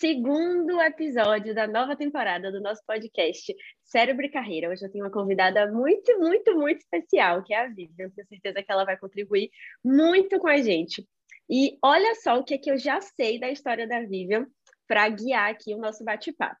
[0.00, 4.70] segundo episódio da nova temporada do nosso podcast Cérebro e Carreira.
[4.70, 8.08] Hoje eu tenho uma convidada muito, muito, muito especial, que é a Vivian.
[8.08, 9.50] Tenho certeza que ela vai contribuir
[9.84, 11.06] muito com a gente.
[11.50, 14.46] E olha só o que, é que eu já sei da história da Vivian
[14.88, 16.56] para guiar aqui o nosso bate-papo.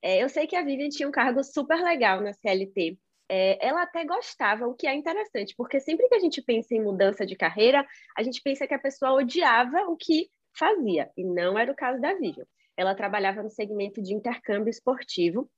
[0.00, 2.96] É, eu sei que a Vivian tinha um cargo super legal na CLT.
[3.28, 6.84] É, ela até gostava, o que é interessante, porque sempre que a gente pensa em
[6.84, 7.84] mudança de carreira,
[8.16, 12.00] a gente pensa que a pessoa odiava o que fazia, e não era o caso
[12.00, 12.46] da Vivian.
[12.76, 15.50] Ela trabalhava no segmento de intercâmbio esportivo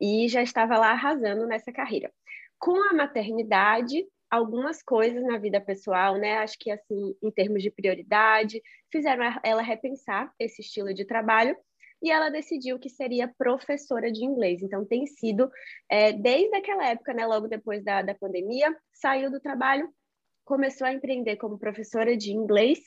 [0.00, 2.12] e já estava lá arrasando nessa carreira.
[2.58, 6.38] Com a maternidade, algumas coisas na vida pessoal, né?
[6.38, 8.60] Acho que assim, em termos de prioridade,
[8.90, 11.56] fizeram ela repensar esse estilo de trabalho
[12.02, 14.62] e ela decidiu que seria professora de inglês.
[14.62, 15.50] Então, tem sido,
[15.88, 19.88] é, desde aquela época, né, logo depois da, da pandemia, saiu do trabalho,
[20.44, 22.78] começou a empreender como professora de inglês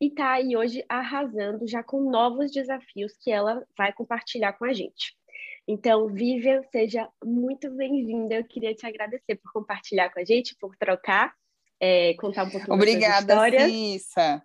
[0.00, 4.72] e está aí hoje arrasando já com novos desafios que ela vai compartilhar com a
[4.72, 5.16] gente.
[5.66, 8.34] Então, Vivian, seja muito bem-vinda.
[8.34, 11.34] Eu queria te agradecer por compartilhar com a gente, por trocar,
[11.78, 13.68] é, contar um pouquinho Obrigada, da história.
[13.68, 14.42] Cissa.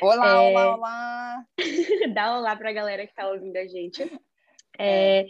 [0.00, 0.50] Olá, é...
[0.50, 1.46] olá, olá!
[2.14, 4.10] Dá olá para a galera que está ouvindo a gente.
[4.78, 5.26] É...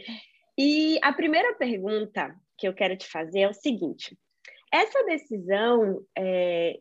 [0.57, 4.19] E a primeira pergunta que eu quero te fazer é o seguinte:
[4.73, 6.79] essa decisão é,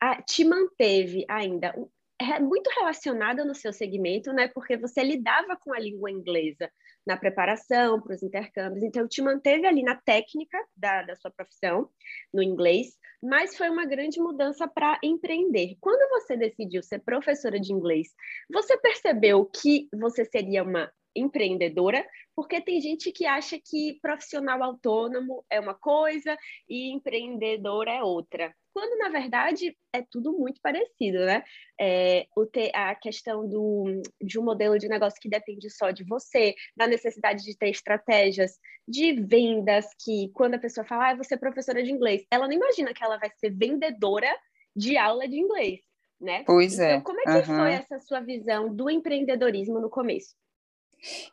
[0.00, 1.74] a, te manteve ainda
[2.40, 4.48] muito relacionada no seu segmento, né?
[4.48, 6.70] Porque você lidava com a língua inglesa
[7.06, 11.88] na preparação para os intercâmbios, então te manteve ali na técnica da, da sua profissão,
[12.34, 12.88] no inglês,
[13.22, 15.76] mas foi uma grande mudança para empreender.
[15.80, 18.08] Quando você decidiu ser professora de inglês,
[18.52, 25.44] você percebeu que você seria uma empreendedora, porque tem gente que acha que profissional autônomo
[25.50, 26.36] é uma coisa
[26.68, 31.42] e empreendedora é outra quando na verdade é tudo muito parecido, né?
[31.80, 36.04] É, o ter, a questão do, de um modelo de negócio que depende só de
[36.04, 38.52] você, da necessidade de ter estratégias
[38.86, 42.54] de vendas, que quando a pessoa fala, ah, você é professora de inglês, ela não
[42.54, 44.32] imagina que ela vai ser vendedora
[44.76, 45.80] de aula de inglês,
[46.20, 46.44] né?
[46.46, 47.00] Pois então, é.
[47.00, 47.56] Como é que uhum.
[47.56, 50.36] foi essa sua visão do empreendedorismo no começo?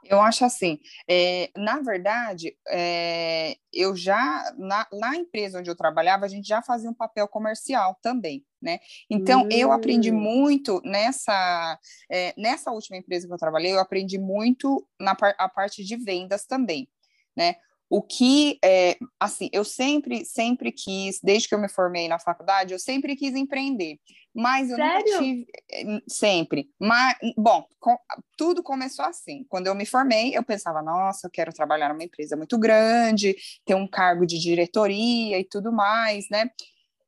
[0.04, 6.26] Eu acho assim, é, na verdade, é, eu já, na, na, empresa onde eu trabalhava,
[6.26, 8.80] a gente já fazia um papel comercial também, né?
[9.10, 9.50] Então, hum.
[9.52, 10.20] eu aprendi hum.
[10.20, 15.84] muito nessa, é, nessa última empresa que eu trabalhei, eu aprendi muito na a parte
[15.84, 16.88] de vendas também,
[17.36, 17.56] né?
[17.90, 22.74] O que, é, assim, eu sempre, sempre quis, desde que eu me formei na faculdade,
[22.74, 24.00] eu sempre quis empreender.
[24.34, 25.06] Mas eu Sério?
[25.06, 25.48] nunca tive.
[25.72, 26.70] Eh, sempre.
[26.78, 27.98] Mas, bom, com,
[28.36, 29.46] tudo começou assim.
[29.48, 33.36] Quando eu me formei, eu pensava, nossa, eu quero trabalhar numa empresa muito grande,
[33.66, 36.50] ter um cargo de diretoria e tudo mais, né?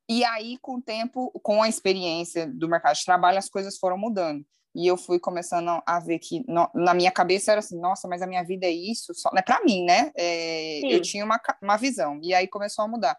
[0.08, 3.98] E aí, com o tempo, com a experiência do mercado de trabalho, as coisas foram
[3.98, 4.42] mudando.
[4.74, 8.22] E eu fui começando a ver que no, na minha cabeça era assim, nossa, mas
[8.22, 9.42] a minha vida é isso, só, né?
[9.42, 10.12] Para mim, né?
[10.16, 12.20] É, eu tinha uma, uma visão.
[12.22, 13.18] E aí começou a mudar.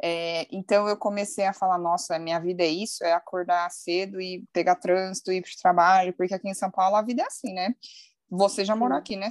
[0.00, 4.44] É, então eu comecei a falar, nossa, minha vida é isso, é acordar cedo e
[4.52, 7.52] pegar trânsito, ir para o trabalho, porque aqui em São Paulo a vida é assim,
[7.52, 7.74] né?
[8.30, 9.30] Você já morou aqui, né?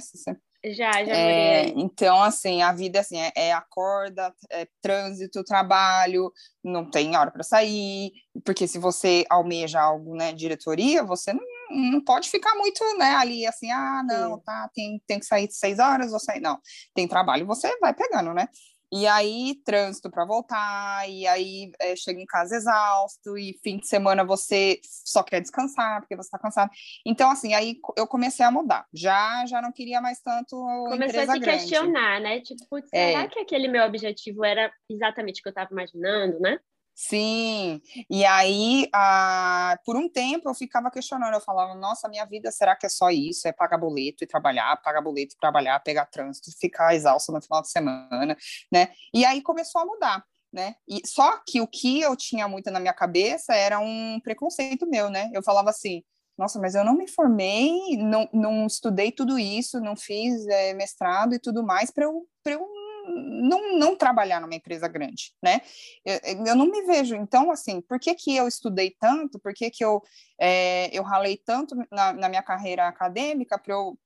[0.64, 1.68] Já, já é.
[1.68, 7.44] Então, assim, a vida assim, é, é acorda, é trânsito, trabalho, não tem hora para
[7.44, 8.12] sair,
[8.44, 11.40] porque se você almeja algo, né, diretoria, você não,
[11.70, 15.54] não pode ficar muito, né, ali assim, ah, não, tá, tem, tem que sair de
[15.54, 16.58] seis horas, ou sair, não,
[16.94, 18.48] tem trabalho, você vai pegando, né?
[18.90, 23.86] E aí, trânsito para voltar, e aí é, chega em casa exausto, e fim de
[23.86, 26.70] semana você só quer descansar, porque você está cansado.
[27.04, 28.86] Então, assim, aí eu comecei a mudar.
[28.94, 30.56] Já já não queria mais tanto
[30.88, 31.44] Começou a se grande.
[31.44, 32.40] questionar, né?
[32.40, 33.28] Tipo, será é.
[33.28, 36.58] que aquele meu objetivo era exatamente o que eu estava imaginando, né?
[37.00, 42.50] Sim, e aí, ah, por um tempo eu ficava questionando, eu falava, nossa, minha vida,
[42.50, 43.46] será que é só isso?
[43.46, 47.62] É pagar boleto e trabalhar, pagar boleto e trabalhar, pegar trânsito, ficar exausto no final
[47.62, 48.36] de semana,
[48.72, 48.88] né?
[49.14, 50.74] E aí começou a mudar, né?
[50.88, 55.08] E, só que o que eu tinha muito na minha cabeça era um preconceito meu,
[55.08, 55.30] né?
[55.32, 56.02] Eu falava assim,
[56.36, 61.32] nossa, mas eu não me formei, não, não estudei tudo isso, não fiz é, mestrado
[61.32, 62.77] e tudo mais para eu, eu
[63.08, 65.60] não, não trabalhar numa empresa grande, né?
[66.04, 69.70] Eu, eu, não me vejo, então, assim, por que que eu estudei tanto, por que
[69.70, 70.02] que eu,
[70.40, 73.98] é, eu ralei tanto na, na minha carreira acadêmica para eu,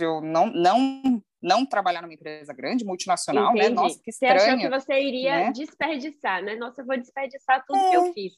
[0.00, 3.66] eu não, não, não trabalhar numa empresa grande, multinacional, né?
[3.66, 3.74] Entendi.
[3.74, 3.82] né?
[3.82, 4.38] Nossa, que estranho.
[4.38, 5.52] Você achou que você iria né?
[5.52, 6.56] desperdiçar, né?
[6.56, 7.90] Nossa, eu vou desperdiçar tudo é.
[7.90, 8.12] que eu é.
[8.12, 8.32] fiz.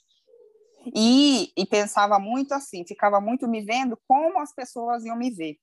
[0.95, 5.59] E, e pensava muito assim, ficava muito me vendo como as pessoas iam me ver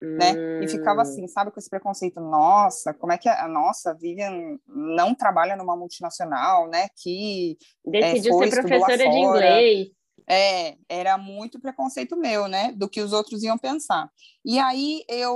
[0.00, 0.62] né?
[0.62, 5.14] E ficava assim, sabe, com esse preconceito, nossa, como é que a nossa Vivian não
[5.14, 6.88] trabalha numa multinacional, né?
[7.02, 7.56] Que
[7.86, 9.88] é, decidiu é, ser professora de inglês.
[10.28, 12.72] É, era muito preconceito meu, né?
[12.72, 14.10] Do que os outros iam pensar.
[14.44, 15.34] E aí eu.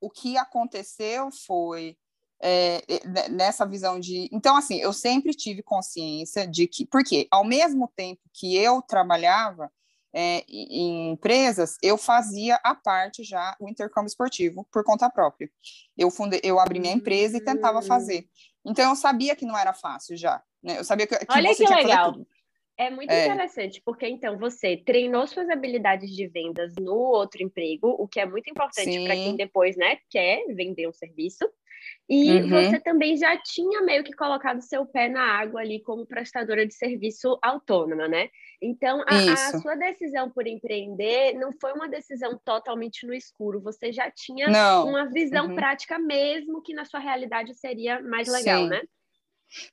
[0.00, 1.96] O que aconteceu foi.
[2.42, 2.82] É,
[3.30, 4.28] nessa visão de.
[4.32, 6.86] Então, assim, eu sempre tive consciência de que.
[6.86, 9.70] Porque, ao mesmo tempo que eu trabalhava,
[10.14, 15.50] é, em empresas, eu fazia a parte já o intercâmbio esportivo por conta própria.
[15.98, 17.82] Eu fundei, eu abri minha empresa e tentava hum.
[17.82, 18.28] fazer.
[18.64, 20.78] Então eu sabia que não era fácil já, né?
[20.78, 22.14] Eu sabia que, que Olha que legal.
[22.76, 23.26] É muito é.
[23.26, 28.26] interessante, porque então você treinou suas habilidades de vendas no outro emprego, o que é
[28.26, 31.48] muito importante para quem depois, né, quer vender um serviço.
[32.08, 32.48] E uhum.
[32.48, 36.74] você também já tinha meio que colocado seu pé na água ali como prestadora de
[36.74, 38.28] serviço autônoma, né?
[38.60, 43.60] Então, a, a, sua decisão por empreender não foi uma decisão totalmente no escuro.
[43.60, 44.88] Você já tinha não.
[44.88, 45.54] uma visão uhum.
[45.54, 48.68] prática mesmo que na sua realidade seria mais legal, Sim.
[48.70, 48.82] né?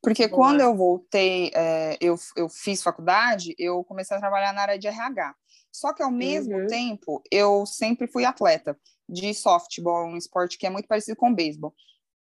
[0.01, 0.37] Porque Boa.
[0.37, 4.87] quando eu voltei, é, eu, eu fiz faculdade, eu comecei a trabalhar na área de
[4.87, 5.35] RH.
[5.71, 6.67] Só que ao mesmo uhum.
[6.67, 8.77] tempo, eu sempre fui atleta
[9.07, 11.73] de softball, um esporte que é muito parecido com o beisebol.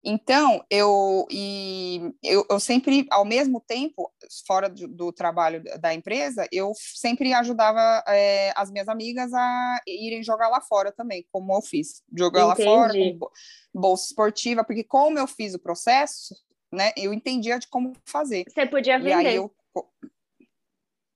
[0.06, 4.12] Então, eu, e eu, eu sempre, ao mesmo tempo,
[4.46, 10.22] fora do, do trabalho da empresa, eu sempre ajudava é, as minhas amigas a irem
[10.22, 12.04] jogar lá fora também, como eu fiz.
[12.18, 12.68] Jogar Entendi.
[12.68, 16.36] lá fora, com bolsa esportiva, porque como eu fiz o processo,
[16.74, 18.46] né, eu entendia de como fazer.
[18.50, 19.10] Você podia vender.
[19.10, 19.54] E aí eu,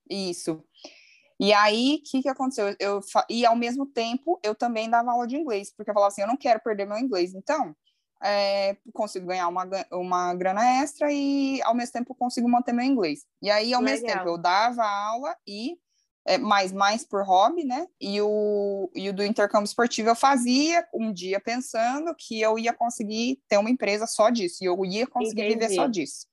[0.09, 0.63] isso.
[1.39, 2.75] E aí, o que, que aconteceu?
[2.79, 2.99] Eu,
[3.29, 6.27] e ao mesmo tempo, eu também dava aula de inglês, porque eu falava assim, eu
[6.27, 7.35] não quero perder meu inglês.
[7.35, 7.75] Então,
[8.23, 13.25] é, consigo ganhar uma, uma grana extra e ao mesmo tempo consigo manter meu inglês.
[13.41, 13.83] E aí, ao Legal.
[13.83, 15.77] mesmo tempo, eu dava aula e
[16.27, 17.87] é, mais, mais por hobby, né?
[17.99, 22.73] E o, e o do intercâmbio esportivo eu fazia um dia pensando que eu ia
[22.73, 25.59] conseguir ter uma empresa só disso, e eu ia conseguir Entendi.
[25.59, 26.27] viver só disso.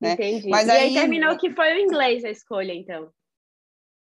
[0.00, 0.12] Né?
[0.12, 0.48] Entendi.
[0.48, 3.10] Mas e aí, aí terminou que foi o inglês a escolha, então.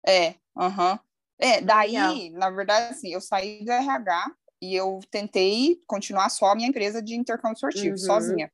[0.06, 1.00] É, aham.
[1.40, 2.32] É, daí, Legal.
[2.32, 7.02] na verdade, assim, eu saí do RH e eu tentei continuar só a minha empresa
[7.02, 7.98] de intercâmbio esportivo, uhum.
[7.98, 8.52] sozinha.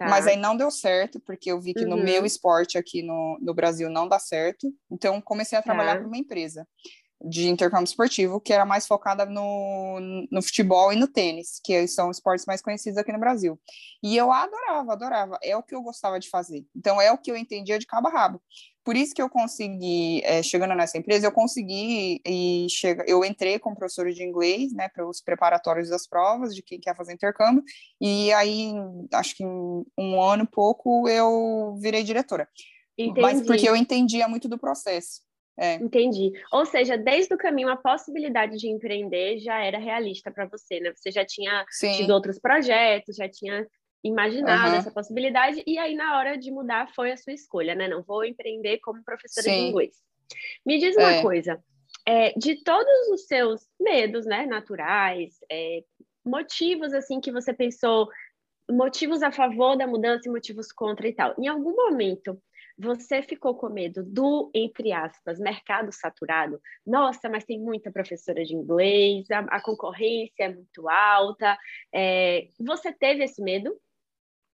[0.00, 0.08] Tá.
[0.08, 1.90] Mas aí não deu certo, porque eu vi que uhum.
[1.90, 4.72] no meu esporte aqui no, no Brasil não dá certo.
[4.90, 5.98] Então, comecei a trabalhar tá.
[5.98, 6.66] para uma empresa
[7.22, 10.00] de intercâmbio esportivo, que era mais focada no,
[10.32, 13.60] no futebol e no tênis, que são esportes mais conhecidos aqui no Brasil.
[14.02, 15.38] E eu adorava, adorava.
[15.42, 16.64] É o que eu gostava de fazer.
[16.74, 18.42] Então, é o que eu entendia de cabo a rabo.
[18.90, 23.56] Por isso que eu consegui, é, chegando nessa empresa, eu consegui e chega, eu entrei
[23.56, 27.62] como professora de inglês, né, para os preparatórios das provas de quem quer fazer intercâmbio,
[28.00, 28.72] e aí,
[29.12, 32.48] acho que em um ano e pouco, eu virei diretora.
[32.98, 33.20] Entendi.
[33.20, 35.20] Mas porque eu entendia muito do processo.
[35.56, 35.74] É.
[35.74, 36.32] Entendi.
[36.52, 40.92] Ou seja, desde o caminho, a possibilidade de empreender já era realista para você, né?
[40.96, 41.92] Você já tinha Sim.
[41.92, 43.64] tido outros projetos, já tinha
[44.02, 44.78] imaginado uhum.
[44.78, 47.88] essa possibilidade, e aí na hora de mudar foi a sua escolha, né?
[47.88, 49.50] Não vou empreender como professora Sim.
[49.50, 49.96] de inglês.
[50.64, 51.22] Me diz uma é.
[51.22, 51.62] coisa,
[52.06, 55.82] é, de todos os seus medos, né, naturais, é,
[56.24, 58.08] motivos assim que você pensou,
[58.70, 62.40] motivos a favor da mudança e motivos contra e tal, em algum momento
[62.78, 66.58] você ficou com medo do, entre aspas, mercado saturado?
[66.86, 71.58] Nossa, mas tem muita professora de inglês, a, a concorrência é muito alta.
[71.94, 73.78] É, você teve esse medo?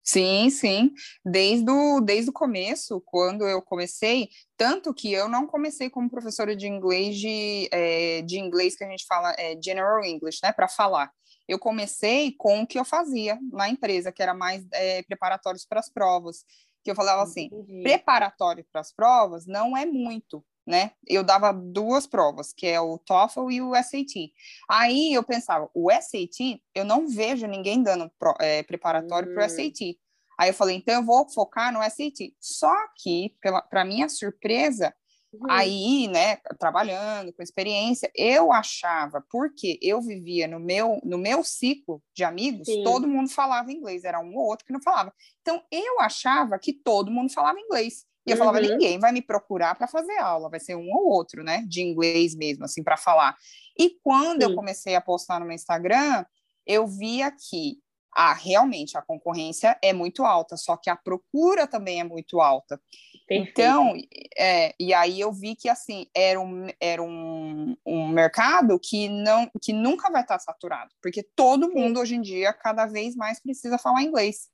[0.03, 0.91] Sim, sim.
[1.25, 6.57] Desde o, desde o começo, quando eu comecei, tanto que eu não comecei como professora
[6.57, 10.69] de inglês, de, é, de inglês que a gente fala é, General English, né, para
[10.69, 11.11] falar.
[11.49, 15.81] Eu comecei com o que eu fazia na empresa, que era mais é, preparatórios para
[15.81, 16.45] as provas
[16.83, 17.83] que eu falava assim, Entendi.
[17.83, 20.93] preparatório para as provas não é muito, né?
[21.07, 24.33] Eu dava duas provas, que é o TOEFL e o SAT.
[24.69, 29.35] Aí eu pensava, o SAT, eu não vejo ninguém dando pro, é, preparatório hum.
[29.35, 29.99] para o SAT.
[30.39, 32.35] Aí eu falei, então eu vou focar no SAT.
[32.41, 33.35] Só que,
[33.71, 34.95] para minha surpresa,
[35.33, 35.51] Uhum.
[35.51, 42.03] Aí, né, trabalhando com experiência, eu achava, porque eu vivia no meu no meu ciclo
[42.15, 42.85] de amigos, Sim.
[42.85, 45.13] todo mundo falava inglês, era um ou outro que não falava.
[45.41, 48.05] Então, eu achava que todo mundo falava inglês.
[48.27, 48.39] E eu uhum.
[48.39, 51.83] falava, ninguém vai me procurar para fazer aula, vai ser um ou outro, né, de
[51.83, 53.37] inglês mesmo, assim, para falar.
[53.79, 54.51] E quando Sim.
[54.51, 56.25] eu comecei a postar no meu Instagram,
[56.67, 57.79] eu via que
[58.15, 62.81] ah, realmente a concorrência é muito alta, só que a procura também é muito alta.
[63.27, 63.51] Perfeito.
[63.51, 63.95] Então,
[64.37, 69.51] é, e aí eu vi que assim era um, era um, um mercado que não
[69.61, 71.75] que nunca vai estar saturado, porque todo Sim.
[71.75, 74.51] mundo hoje em dia cada vez mais precisa falar inglês.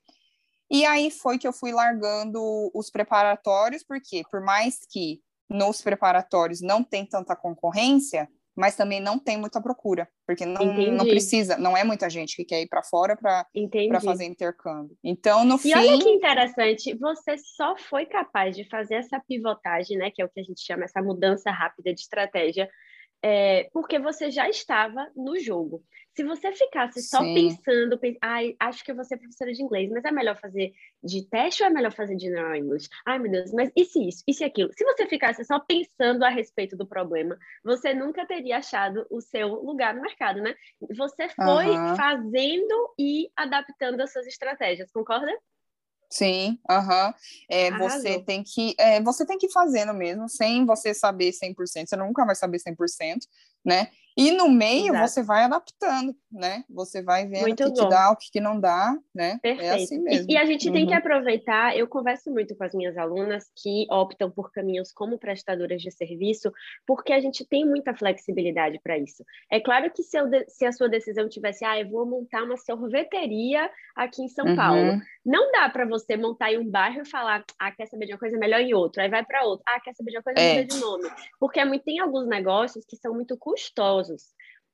[0.71, 6.61] E aí foi que eu fui largando os preparatórios, porque por mais que nos preparatórios
[6.61, 11.77] não tem tanta concorrência, mas também não tem muita procura, porque não, não precisa, não
[11.77, 13.47] é muita gente que quer ir para fora para
[14.03, 14.99] fazer intercâmbio.
[15.03, 15.69] Então, no e fim.
[15.69, 20.25] E olha que interessante, você só foi capaz de fazer essa pivotagem, né, que é
[20.25, 22.69] o que a gente chama essa mudança rápida de estratégia,
[23.23, 25.83] é, porque você já estava no jogo.
[26.15, 27.35] Se você ficasse só Sim.
[27.35, 30.73] pensando, pens ai, acho que eu vou ser professora de inglês, mas é melhor fazer
[31.03, 32.89] de teste ou é melhor fazer de General English?
[33.07, 34.25] Ai, meu Deus, mas e se isso?
[34.27, 34.73] E se aquilo?
[34.73, 39.49] Se você ficasse só pensando a respeito do problema, você nunca teria achado o seu
[39.63, 40.57] lugar no mercado, né?
[40.97, 41.95] Você foi uhum.
[41.95, 45.33] fazendo e adaptando as suas estratégias, concorda?
[46.11, 47.09] Sim, aham.
[47.09, 47.15] Uhum.
[47.51, 51.89] É, você tem que é, você tem que ir fazendo mesmo, sem você saber 100%,
[51.91, 53.27] você nunca vai saber 100%,
[53.65, 53.89] né?
[54.19, 55.09] E no meio Exato.
[55.09, 56.65] você vai adaptando, né?
[56.69, 59.39] Você vai vendo muito o que, que, dá, o que, que não dá, né?
[59.41, 59.71] Perfeito.
[59.71, 60.27] É assim mesmo.
[60.29, 60.75] E, e a gente uhum.
[60.75, 60.99] tem que uhum.
[60.99, 65.93] aproveitar, eu converso muito com as minhas alunas que optam por caminhos como prestadoras de
[65.93, 66.53] serviço,
[66.85, 69.25] porque a gente tem muita flexibilidade para isso.
[69.49, 72.57] É claro que se, eu, se, a sua decisão tivesse, ah, eu vou montar uma
[72.57, 74.57] sorveteria aqui em São uhum.
[74.57, 78.15] Paulo, não dá para você montar em um bairro e falar, ah, quer saber de
[78.15, 80.41] uma coisa melhor em outro, aí vai para outro, ah, quer saber de uma coisa
[80.41, 80.65] é.
[80.65, 81.09] de nome,
[81.39, 84.08] porque é muito, tem alguns negócios que são muito custosos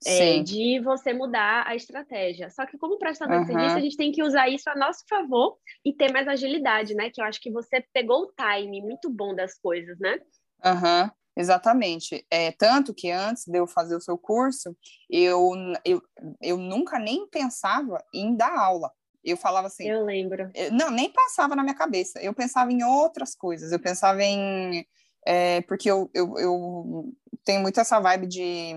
[0.07, 2.51] é, de você mudar a estratégia.
[2.51, 3.43] Só que como prestador uhum.
[3.43, 6.95] de serviço, a gente tem que usar isso a nosso favor e ter mais agilidade,
[6.95, 7.11] né?
[7.11, 10.19] Que eu acho que você pegou o time muito bom das coisas, né?
[10.65, 11.05] Aham.
[11.05, 11.11] Uhum.
[11.37, 12.25] Exatamente.
[12.31, 14.77] É, tanto que antes de eu fazer o seu curso,
[15.11, 15.51] eu,
[15.85, 16.01] eu,
[16.41, 18.93] eu nunca nem pensava em dar aula.
[19.25, 19.89] Eu falava assim.
[19.89, 20.51] Eu lembro.
[20.71, 22.21] Não, nem passava na minha cabeça.
[22.21, 23.73] Eu pensava em outras coisas.
[23.73, 24.87] Eu pensava em.
[25.27, 27.13] É, porque eu, eu, eu
[27.45, 28.75] tenho muito essa vibe de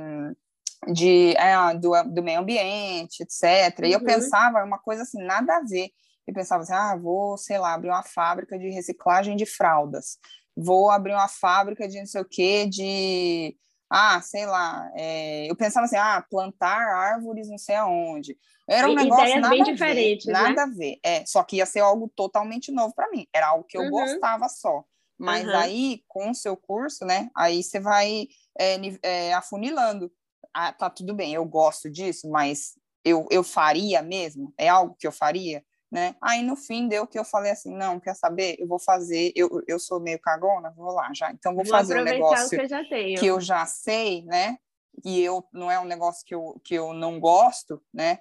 [0.85, 3.85] de, é, do, do meio ambiente, etc.
[3.85, 4.05] E eu uhum.
[4.05, 5.89] pensava uma coisa assim, nada a ver.
[6.27, 10.17] Eu pensava assim, ah, vou, sei lá, abrir uma fábrica de reciclagem de fraldas.
[10.55, 13.55] Vou abrir uma fábrica de não sei o quê, de...
[13.89, 15.49] Ah, sei lá, é...
[15.49, 18.37] eu pensava assim, ah, plantar árvores não sei aonde.
[18.69, 20.33] Era um negócio nada bem a ver, né?
[20.33, 20.99] nada a ver.
[21.01, 23.25] É, só que ia ser algo totalmente novo para mim.
[23.33, 23.89] Era algo que eu uhum.
[23.89, 24.83] gostava só.
[25.17, 25.55] Mas uhum.
[25.55, 28.27] aí, com o seu curso, né, aí você vai
[28.59, 30.11] é, é, afunilando
[30.57, 32.73] ah, tá tudo bem, eu gosto disso, mas
[33.05, 34.51] eu, eu faria mesmo?
[34.57, 35.63] É algo que eu faria?
[35.91, 36.15] Né?
[36.19, 38.55] Aí no fim deu que eu falei assim, não, quer saber?
[38.57, 42.01] Eu vou fazer, eu, eu sou meio cagona, vou lá já, então vou, vou fazer
[42.01, 43.19] um negócio que eu, já tenho.
[43.19, 44.57] que eu já sei, né?
[45.05, 48.19] E eu não é um negócio que eu, que eu não gosto, né?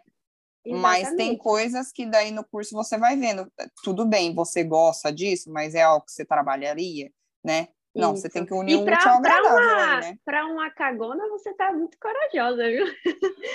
[0.63, 0.83] Exatamente.
[0.83, 3.51] Mas tem coisas que daí no curso você vai vendo,
[3.83, 7.11] tudo bem, você gosta disso, mas é algo que você trabalharia,
[7.43, 7.69] né?
[7.97, 8.23] Não, Isso.
[8.23, 10.19] você tem que unir e pra, útil ao agradável uma, né?
[10.25, 12.85] Para uma cagona, você tá muito corajosa, viu?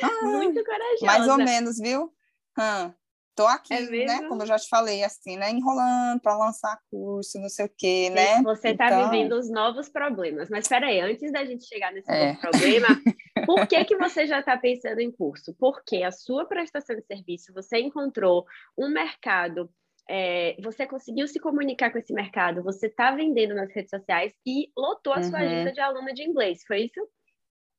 [0.02, 1.06] Ah, muito corajosa.
[1.06, 2.12] Mais ou menos, viu?
[2.58, 2.92] Hum,
[3.36, 4.28] tô aqui, é né?
[4.28, 5.52] Como eu já te falei, assim, né?
[5.52, 8.42] Enrolando para lançar curso, não sei o quê, Sim, né?
[8.42, 9.10] Você tá então...
[9.10, 10.50] vivendo os novos problemas.
[10.50, 12.30] Mas espera aí, antes da gente chegar nesse é.
[12.30, 12.88] novo problema,
[13.46, 15.56] por que que você já está pensando em curso?
[15.60, 18.46] Porque a sua prestação de serviço, você encontrou
[18.76, 19.70] um mercado
[20.14, 24.70] é, você conseguiu se comunicar com esse mercado, você está vendendo nas redes sociais e
[24.76, 25.24] lotou a uhum.
[25.24, 27.00] sua agenda de aluna de inglês, foi isso?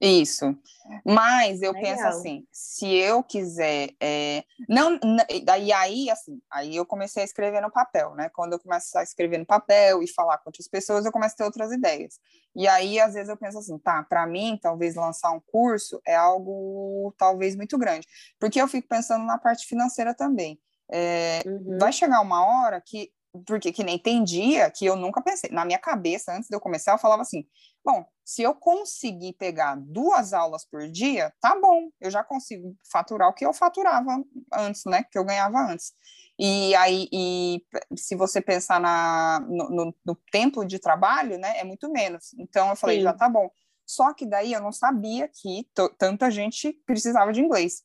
[0.01, 0.57] Isso.
[1.05, 1.91] Mas eu Legal.
[1.91, 4.99] penso assim, se eu quiser, é, não,
[5.45, 8.31] daí aí assim, aí eu comecei a escrever no papel, né?
[8.31, 11.37] Quando eu começo a escrever no papel e falar com outras pessoas, eu começo a
[11.37, 12.19] ter outras ideias.
[12.57, 16.17] E aí às vezes eu penso assim, tá, para mim talvez lançar um curso é
[16.17, 18.09] algo talvez muito grande,
[18.41, 20.59] porque eu fico pensando na parte financeira também.
[20.93, 21.79] É, uhum.
[21.79, 23.11] Vai chegar uma hora que,
[23.47, 26.61] porque que nem tem dia que eu nunca pensei, na minha cabeça, antes de eu
[26.61, 27.47] começar, eu falava assim:
[27.85, 33.29] bom, se eu conseguir pegar duas aulas por dia, tá bom, eu já consigo faturar
[33.29, 34.23] o que eu faturava
[34.53, 35.05] antes, né?
[35.11, 35.93] Que eu ganhava antes.
[36.39, 37.63] E aí, e
[37.97, 42.35] se você pensar na, no, no, no tempo de trabalho, né, é muito menos.
[42.39, 43.03] Então eu falei, Sim.
[43.05, 43.51] já tá bom.
[43.87, 45.69] Só que daí eu não sabia que
[45.99, 47.83] tanta gente precisava de inglês.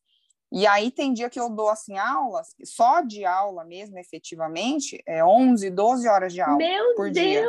[0.51, 5.23] E aí tem dia que eu dou assim aulas, só de aula mesmo, efetivamente, é
[5.23, 7.15] 11, 12 horas de aula Meu por Deus.
[7.15, 7.45] dia.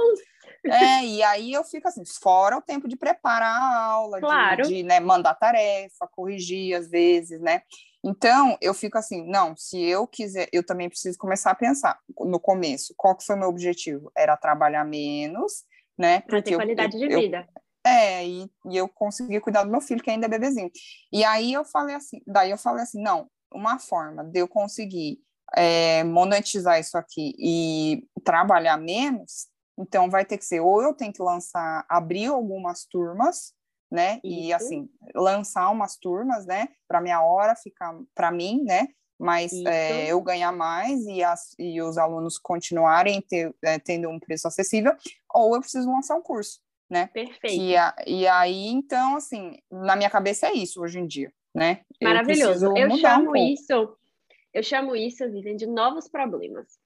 [0.65, 4.63] É, e aí eu fico assim, fora o tempo de preparar a aula, claro.
[4.65, 7.63] de, de né, mandar tarefa, corrigir às vezes, né?
[8.05, 12.41] Então, eu fico assim, não, se eu quiser, eu também preciso começar a pensar no
[12.41, 14.11] começo, qual que foi meu objetivo?
[14.17, 15.65] Era trabalhar menos,
[15.97, 16.21] né?
[16.21, 17.47] Para ter qualidade eu, de vida.
[17.55, 20.71] Eu, é, e, e eu consegui cuidar do meu filho, que ainda é bebezinho.
[21.13, 25.19] E aí eu falei assim, daí eu falei assim, não, uma forma de eu conseguir
[25.57, 29.47] é, monetizar isso aqui e trabalhar menos,
[29.79, 33.53] então vai ter que ser, ou eu tenho que lançar, abrir algumas turmas,
[33.91, 34.21] né?
[34.23, 34.41] Isso.
[34.41, 36.69] E assim, lançar umas turmas, né?
[36.87, 38.89] Para minha hora ficar para mim, né?
[39.19, 44.21] Mas é, eu ganhar mais e, as, e os alunos continuarem ter, é, tendo um
[44.21, 44.95] preço acessível,
[45.35, 47.09] ou eu preciso lançar um curso né?
[47.13, 47.63] Perfeito.
[47.63, 51.81] E, a, e aí, então, assim, na minha cabeça é isso hoje em dia, né?
[52.03, 52.67] Maravilhoso.
[52.67, 53.97] Eu, eu chamo um isso,
[54.53, 56.79] eu chamo isso, Vivian, de novos problemas.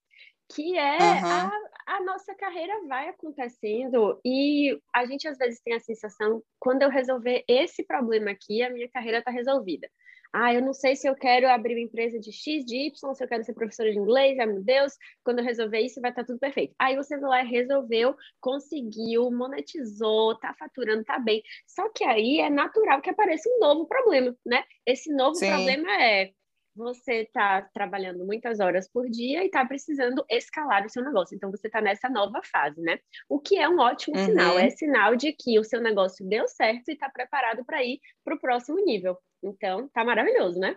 [0.55, 1.27] Que é uhum.
[1.27, 1.53] a,
[1.87, 6.91] a nossa carreira vai acontecendo e a gente às vezes tem a sensação, quando eu
[6.91, 9.89] resolver esse problema aqui, a minha carreira está resolvida.
[10.35, 13.23] Ah, eu não sei se eu quero abrir uma empresa de X, de Y, se
[13.23, 16.23] eu quero ser professora de inglês, ai meu Deus, quando eu resolver isso vai estar
[16.23, 16.75] tá tudo perfeito.
[16.79, 21.43] Aí você vai lá e resolveu, conseguiu, monetizou, tá faturando, tá bem.
[21.67, 24.65] Só que aí é natural que apareça um novo problema, né?
[24.87, 25.49] Esse novo Sim.
[25.49, 26.33] problema é
[26.75, 31.35] você está trabalhando muitas horas por dia e está precisando escalar o seu negócio.
[31.35, 32.99] Então, você está nessa nova fase, né?
[33.29, 34.25] O que é um ótimo uhum.
[34.27, 34.59] sinal.
[34.59, 38.35] É sinal de que o seu negócio deu certo e está preparado para ir para
[38.35, 39.19] o próximo nível.
[39.43, 40.77] Então, tá maravilhoso, né?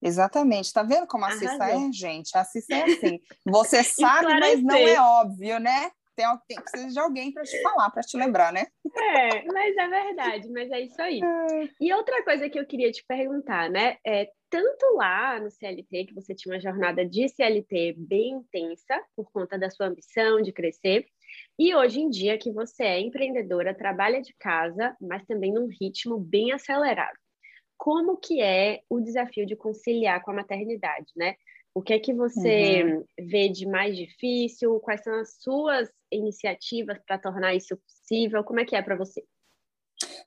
[0.00, 0.72] Exatamente.
[0.72, 2.36] Tá vendo como a Cissa é, gente?
[2.36, 3.20] A Cissa é assim.
[3.46, 5.90] Você sabe, mas não é óbvio, né?
[6.14, 8.66] Tem, tem precisa de alguém para te falar, para te lembrar, né?
[8.96, 11.20] É, mas é verdade, mas é isso aí.
[11.80, 13.98] E outra coisa que eu queria te perguntar, né?
[14.04, 19.30] É, tanto lá no CLT, que você tinha uma jornada de CLT bem intensa, por
[19.30, 21.06] conta da sua ambição de crescer,
[21.58, 26.18] e hoje em dia que você é empreendedora, trabalha de casa, mas também num ritmo
[26.18, 27.16] bem acelerado.
[27.76, 31.36] Como que é o desafio de conciliar com a maternidade, né?
[31.74, 33.04] O que é que você uhum.
[33.20, 34.80] vê de mais difícil?
[34.80, 38.42] Quais são as suas iniciativas para tornar isso possível?
[38.42, 39.22] Como é que é para você?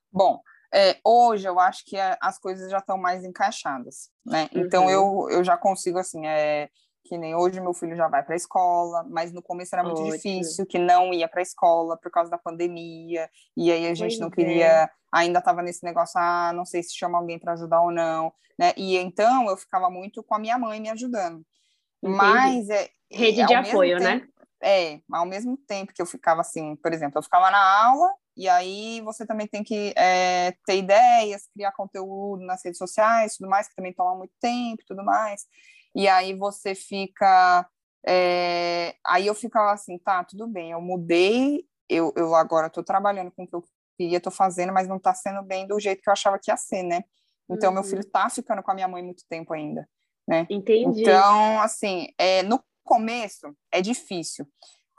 [0.10, 0.40] Bom,
[0.74, 4.50] é, hoje eu acho que as coisas já estão mais encaixadas, né?
[4.54, 4.90] Então, uhum.
[4.90, 6.70] Eu, eu já consigo, assim, é,
[7.04, 10.02] que nem hoje meu filho já vai para a escola, mas no começo era muito
[10.02, 10.16] Ótimo.
[10.16, 14.18] difícil, que não ia para a escola por causa da pandemia, e aí a gente
[14.18, 14.32] pois não é.
[14.32, 14.90] queria, é.
[15.12, 18.74] ainda estava nesse negócio, ah, não sei se chama alguém para ajudar ou não, né?
[18.78, 21.44] E então eu ficava muito com a minha mãe me ajudando.
[22.02, 22.18] Entendi.
[22.18, 24.20] Mas é rede de apoio, né?
[24.20, 24.46] tempo, né?
[24.64, 28.48] É, ao mesmo tempo que eu ficava assim, por exemplo, eu ficava na aula e
[28.48, 33.68] aí você também tem que é, ter ideias, criar conteúdo nas redes sociais, tudo mais,
[33.68, 35.46] que também toma muito tempo, tudo mais.
[35.94, 37.68] E aí você fica.
[38.06, 38.96] É...
[39.06, 43.44] Aí eu ficava assim, tá, tudo bem, eu mudei, eu, eu agora estou trabalhando com
[43.44, 43.64] o que eu
[43.98, 46.58] queria, estou fazendo, mas não está sendo bem do jeito que eu achava que ia
[46.58, 47.04] ser, né?
[47.50, 47.76] Então, uhum.
[47.76, 49.88] meu filho está ficando com a minha mãe muito tempo ainda,
[50.28, 50.48] né?
[50.50, 51.02] Entendi.
[51.02, 54.48] Então, assim, é, no começo é difícil,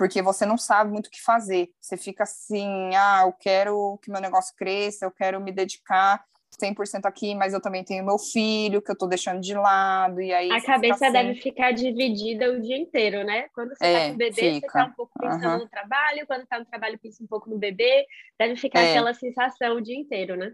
[0.03, 1.71] porque você não sabe muito o que fazer.
[1.81, 6.25] Você fica assim, ah, eu quero que meu negócio cresça, eu quero me dedicar,
[6.61, 10.35] 100% aqui, mas eu também tenho meu filho, que eu tô deixando de lado, e
[10.35, 10.51] aí...
[10.51, 11.13] A cabeça assim...
[11.13, 13.47] deve ficar dividida o dia inteiro, né?
[13.55, 14.67] Quando você é, tá com o bebê, fica.
[14.67, 15.59] você tá um pouco pensando uhum.
[15.59, 18.05] no trabalho, quando tá no trabalho, pensa um pouco no bebê,
[18.37, 18.91] deve ficar é.
[18.91, 20.53] aquela sensação o dia inteiro, né?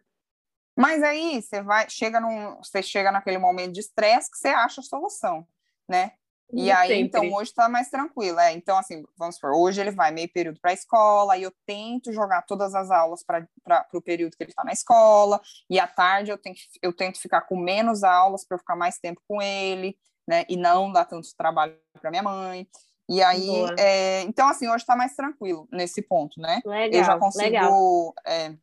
[0.76, 4.82] Mas aí, você vai, chega num, você chega naquele momento de estresse que você acha
[4.82, 5.48] a solução,
[5.88, 6.12] né?
[6.52, 7.02] E aí, sempre.
[7.02, 8.38] então, hoje está mais tranquilo.
[8.40, 11.52] É, então, assim, vamos supor, hoje ele vai meio período para a escola, e eu
[11.66, 13.46] tento jogar todas as aulas para
[13.92, 17.42] o período que ele está na escola, e à tarde eu, tenho, eu tento ficar
[17.42, 20.44] com menos aulas para ficar mais tempo com ele, né?
[20.48, 22.66] E não dar tanto trabalho para minha mãe.
[23.10, 26.60] E aí, é, então, assim, hoje está mais tranquilo nesse ponto, né?
[26.64, 28.14] Legal, eu já consigo.
[28.26, 28.54] É,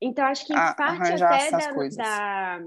[0.00, 2.60] então, acho que parte até da, da,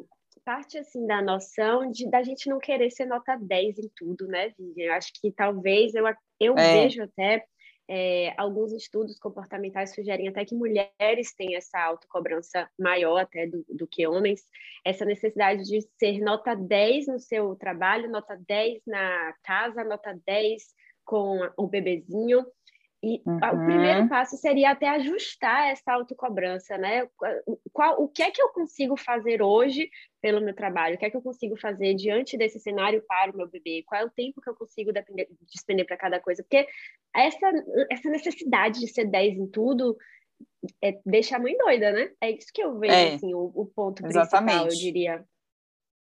[0.44, 4.54] parte assim da noção de da gente não querer ser nota 10 em tudo, né,
[4.58, 4.88] Vivian?
[4.88, 6.06] Eu acho que talvez eu,
[6.40, 6.74] eu é.
[6.74, 7.46] vejo até
[7.90, 13.88] é, alguns estudos comportamentais sugerem até que mulheres têm essa autocobrança maior até do, do
[13.88, 14.42] que homens,
[14.86, 20.64] essa necessidade de ser nota 10 no seu trabalho, nota 10 na casa, nota 10
[21.06, 22.46] com o bebezinho.
[23.04, 23.36] E uhum.
[23.36, 27.06] o primeiro passo seria até ajustar essa autocobrança, né?
[27.74, 29.90] Qual, o que é que eu consigo fazer hoje
[30.22, 30.96] pelo meu trabalho?
[30.96, 33.84] O que é que eu consigo fazer diante desse cenário para o meu bebê?
[33.86, 36.44] Qual é o tempo que eu consigo depender, despender para cada coisa?
[36.44, 36.66] Porque
[37.14, 37.52] essa,
[37.92, 39.98] essa necessidade de ser 10 em tudo
[40.82, 42.10] é, deixa a mãe doida, né?
[42.22, 44.46] É isso que eu vejo, é, assim, o, o ponto exatamente.
[44.46, 45.26] principal, eu diria.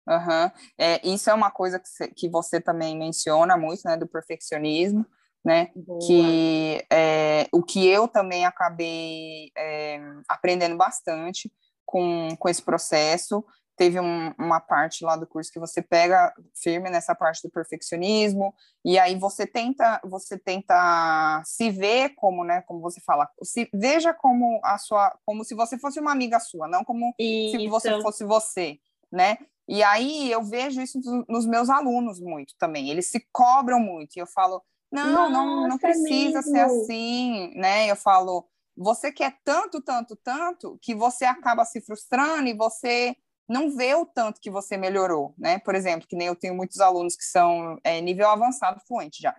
[0.09, 0.51] Uhum.
[0.77, 5.07] É, isso é uma coisa que, que você também menciona muito, né, do perfeccionismo
[5.45, 5.71] né?
[5.75, 5.99] Boa.
[6.07, 11.51] Que é, o que eu também acabei é, aprendendo bastante
[11.85, 13.45] com, com esse processo.
[13.77, 18.55] Teve um, uma parte lá do curso que você pega firme nessa parte do perfeccionismo
[18.85, 24.13] e aí você tenta você tenta se ver como né como você fala se veja
[24.13, 27.59] como a sua como se você fosse uma amiga sua não como isso.
[27.59, 28.79] se você fosse você
[29.11, 34.15] né e aí eu vejo isso nos meus alunos muito também eles se cobram muito
[34.15, 37.91] e eu falo não, não, não precisa ser assim, né?
[37.91, 43.17] Eu falo, você quer tanto, tanto, tanto, que você acaba se frustrando e você
[43.51, 45.59] não vê o tanto que você melhorou, né?
[45.59, 49.35] Por exemplo, que nem eu tenho muitos alunos que são é, nível avançado fluente já.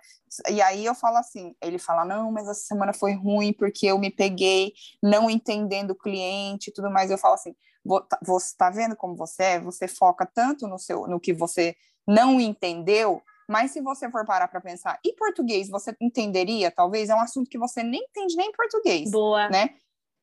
[0.49, 3.97] E aí eu falo assim, ele fala, não, mas essa semana foi ruim porque eu
[3.97, 7.09] me peguei não entendendo o cliente e tudo mais.
[7.09, 7.55] Eu falo assim,
[8.09, 9.59] tá, você está vendo como você é?
[9.61, 11.73] Você foca tanto no, seu, no que você
[12.05, 16.71] não entendeu, mas se você for parar para pensar, e português, você entenderia?
[16.71, 19.11] Talvez é um assunto que você nem entende nem em português.
[19.11, 19.49] Boa.
[19.49, 19.71] Né?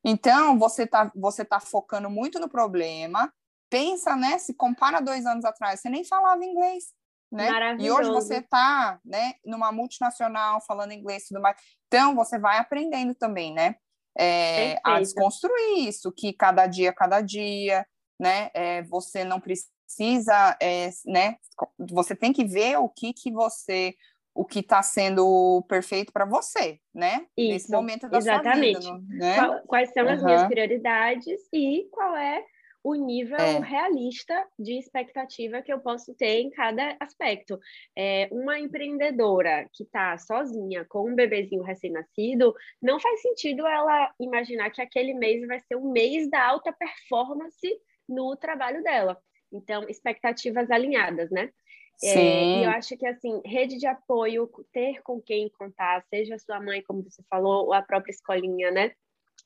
[0.03, 3.31] Então, você está você tá focando muito no problema.
[3.69, 4.39] Pensa, né?
[4.39, 6.85] Se compara dois anos atrás, você nem falava inglês.
[7.31, 7.51] Né?
[7.79, 11.61] E hoje você está né, numa multinacional falando inglês e tudo mais.
[11.87, 13.75] Então, você vai aprendendo também, né?
[14.19, 17.87] É, a desconstruir isso, que cada dia, cada dia,
[18.19, 18.49] né?
[18.55, 19.69] É, você não precisa,
[20.61, 21.37] é, né?
[21.79, 23.95] Você tem que ver o que que você,
[24.35, 27.27] o que está sendo perfeito para você, né?
[27.37, 28.83] Isso, Nesse momento da exatamente.
[28.83, 29.37] sua vida, né?
[29.37, 32.45] Qual, quais são as minhas prioridades e qual é
[32.83, 33.59] o nível é.
[33.59, 37.59] realista de expectativa que eu posso ter em cada aspecto.
[37.97, 44.71] É, uma empreendedora que está sozinha com um bebezinho recém-nascido, não faz sentido ela imaginar
[44.71, 47.69] que aquele mês vai ser o mês da alta performance
[48.09, 49.19] no trabalho dela.
[49.53, 51.51] Então, expectativas alinhadas, né?
[52.03, 56.61] É, e eu acho que, assim, rede de apoio, ter com quem contar, seja sua
[56.61, 58.93] mãe, como você falou, ou a própria escolinha, né?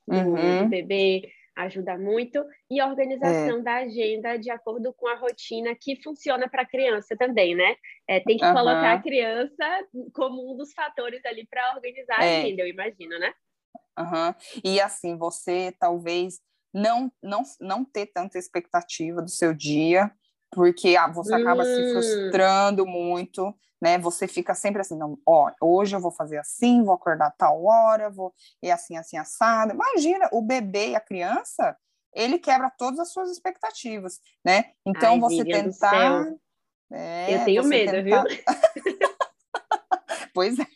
[0.07, 0.65] Do, uhum.
[0.65, 3.63] do bebê, ajuda muito, e organização é.
[3.63, 7.77] da agenda de acordo com a rotina que funciona para a criança também, né?
[8.09, 8.53] É, tem que uhum.
[8.53, 12.41] colocar a criança como um dos fatores ali para organizar a é.
[12.41, 13.33] agenda, eu imagino, né?
[13.99, 14.35] Uhum.
[14.65, 16.41] E assim, você talvez
[16.73, 20.11] não, não, não ter tanta expectativa do seu dia,
[20.51, 21.65] porque ah, você acaba hum.
[21.65, 23.99] se frustrando muito, né?
[23.99, 28.11] Você fica sempre assim, não, ó, hoje eu vou fazer assim, vou acordar tal hora,
[28.11, 28.33] vou
[28.63, 29.73] e assim, assim, assado.
[29.73, 31.77] Imagina, o bebê e a criança,
[32.15, 34.73] ele quebra todas as suas expectativas, né?
[34.87, 36.33] Então, Ai, você tentar...
[36.91, 38.25] É, eu tenho medo, tentar...
[38.25, 38.45] viu?
[40.35, 40.67] pois é.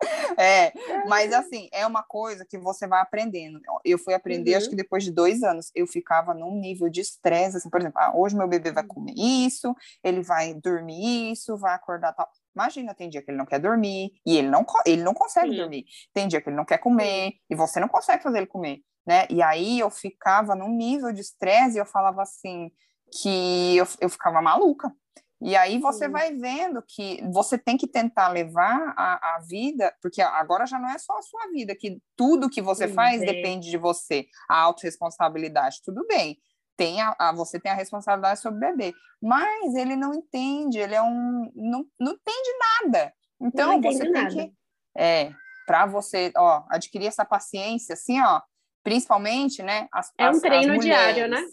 [0.40, 0.72] É,
[1.08, 3.60] mas assim, é uma coisa que você vai aprendendo.
[3.84, 4.56] Eu fui aprender, uhum.
[4.58, 7.98] acho que depois de dois anos, eu ficava num nível de estresse, assim, por exemplo,
[8.00, 12.28] ah, hoje meu bebê vai comer isso, ele vai dormir isso, vai acordar tal.
[12.54, 15.56] Imagina, tem dia que ele não quer dormir e ele não, ele não consegue Sim.
[15.56, 15.84] dormir.
[16.12, 19.26] Tem dia que ele não quer comer e você não consegue fazer ele comer, né?
[19.30, 22.70] E aí eu ficava num nível de estresse e eu falava assim
[23.12, 24.92] que eu, eu ficava maluca.
[25.40, 26.10] E aí você Sim.
[26.10, 30.88] vai vendo que você tem que tentar levar a, a, vida, porque agora já não
[30.88, 34.58] é só a sua vida, que tudo que você Sim, faz depende de você, a
[34.62, 36.38] autorresponsabilidade, tudo bem.
[36.76, 40.94] Tem a, a, você tem a responsabilidade sobre o bebê, mas ele não entende, ele
[40.94, 41.50] é um.
[41.54, 42.50] não, não entende
[42.82, 43.12] nada.
[43.40, 44.30] Então você tem nada.
[44.30, 44.52] que.
[44.96, 45.32] É,
[45.66, 48.40] para você, ó, adquirir essa paciência, assim, ó,
[48.82, 49.86] principalmente, né?
[49.92, 51.46] As, é um as, treino as mulheres, diário, né?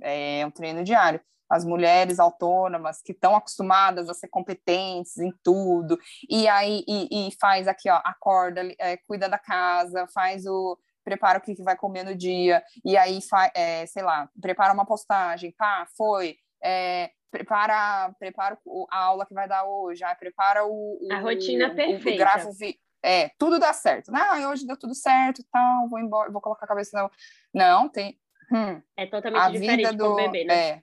[0.00, 1.20] É um treino diário
[1.52, 7.36] as mulheres autônomas que estão acostumadas a ser competentes em tudo, e aí e, e
[7.38, 11.76] faz aqui, ó, acorda, é, cuida da casa, faz o prepara o que, que vai
[11.76, 17.10] comer no dia, e aí faz, é, sei lá, prepara uma postagem, pá, foi, é,
[17.28, 18.56] prepara, prepara
[18.88, 22.10] a aula que vai dar hoje, ah, prepara o, a rotina o, perfeita.
[22.10, 22.52] O gráfico,
[23.02, 24.12] é, tudo dá certo.
[24.12, 27.10] Não, hoje deu tudo certo, tal, vou embora, vou colocar a cabeça não.
[27.52, 28.16] Não, tem.
[28.52, 30.54] Hum, é totalmente a diferente vida do, bebê, né?
[30.54, 30.82] É,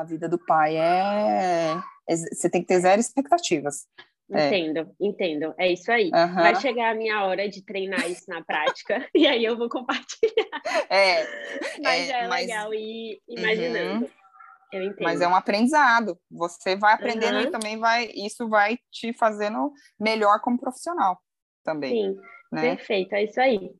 [0.00, 1.80] a vida do pai é.
[2.08, 3.86] Você tem que ter zero expectativas.
[4.32, 4.48] É.
[4.48, 4.86] Entendo, é.
[5.00, 5.54] entendo.
[5.58, 6.10] É isso aí.
[6.14, 6.34] Uhum.
[6.34, 10.62] Vai chegar a minha hora de treinar isso na prática e aí eu vou compartilhar.
[10.88, 11.24] É.
[11.82, 12.46] Mas é, é mas...
[12.46, 14.04] legal ir imaginando.
[14.04, 14.10] Uhum.
[14.72, 15.04] Eu entendo.
[15.04, 16.18] Mas é um aprendizado.
[16.30, 17.42] Você vai aprendendo uhum.
[17.42, 18.10] e também vai.
[18.14, 21.20] Isso vai te fazendo melhor como profissional
[21.62, 21.92] também.
[21.92, 22.62] Sim, né?
[22.62, 23.14] perfeito.
[23.14, 23.70] É isso aí.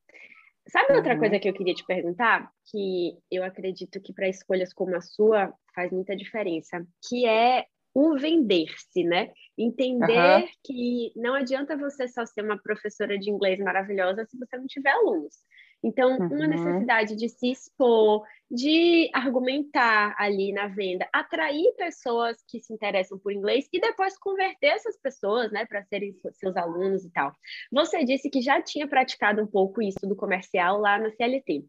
[0.68, 1.20] Sabe outra uhum.
[1.20, 2.50] coisa que eu queria te perguntar?
[2.70, 8.18] Que eu acredito que para escolhas como a sua faz muita diferença, que é o
[8.18, 9.31] vender-se, né?
[9.57, 10.48] Entender uhum.
[10.64, 14.90] que não adianta você só ser uma professora de inglês maravilhosa se você não tiver
[14.90, 15.35] alunos.
[15.84, 16.28] Então, uhum.
[16.28, 23.18] uma necessidade de se expor, de argumentar ali na venda, atrair pessoas que se interessam
[23.18, 27.32] por inglês e depois converter essas pessoas, né, para serem seus alunos e tal.
[27.70, 31.66] Você disse que já tinha praticado um pouco isso do comercial lá na CLT.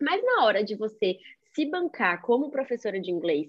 [0.00, 1.16] Mas na hora de você
[1.52, 3.48] se bancar como professora de inglês,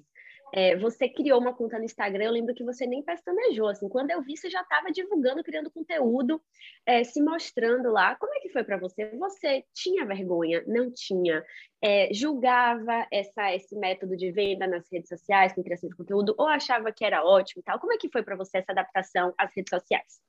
[0.53, 4.11] é, você criou uma conta no Instagram, eu lembro que você nem pestanejou, assim, quando
[4.11, 6.41] eu vi, você já estava divulgando, criando conteúdo,
[6.85, 8.15] é, se mostrando lá.
[8.15, 9.09] Como é que foi para você?
[9.17, 10.63] Você tinha vergonha?
[10.65, 11.43] Não tinha?
[11.83, 16.47] É, julgava essa, esse método de venda nas redes sociais, com criação de conteúdo, ou
[16.47, 17.79] achava que era ótimo e tal?
[17.79, 20.21] Como é que foi para você essa adaptação às redes sociais?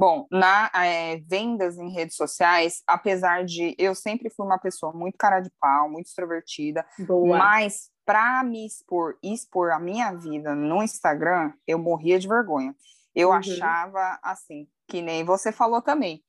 [0.00, 5.18] Bom, na é, vendas em redes sociais, apesar de eu sempre fui uma pessoa muito
[5.18, 7.36] cara de pau, muito extrovertida, Boa.
[7.36, 12.74] mas para me expor, expor a minha vida no Instagram, eu morria de vergonha.
[13.14, 13.34] Eu uhum.
[13.34, 16.20] achava assim, que nem você falou também,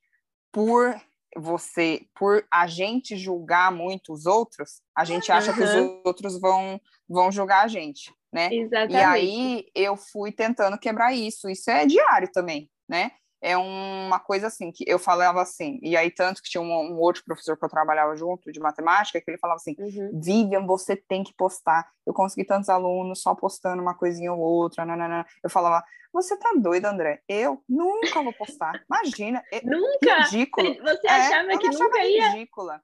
[0.52, 0.96] por
[1.36, 5.58] você, por a gente julgar muito os outros, a gente acha uhum.
[5.58, 8.54] que os outros vão, vão julgar a gente, né?
[8.54, 8.94] Exatamente.
[8.94, 11.50] E aí eu fui tentando quebrar isso.
[11.50, 13.10] Isso é diário também, né?
[13.42, 17.00] É uma coisa assim, que eu falava assim, e aí tanto que tinha um, um,
[17.00, 20.20] outro professor que eu trabalhava junto, de matemática, que ele falava assim, uhum.
[20.22, 24.86] Vivian, você tem que postar, eu consegui tantos alunos só postando uma coisinha ou outra,
[24.86, 25.26] nanana.
[25.44, 27.22] eu falava, você tá doida, André?
[27.28, 30.24] Eu nunca vou postar, imagina, é nunca?
[30.24, 30.76] ridículo.
[30.76, 32.30] Você achava é, que nunca ia?
[32.30, 32.82] ridícula.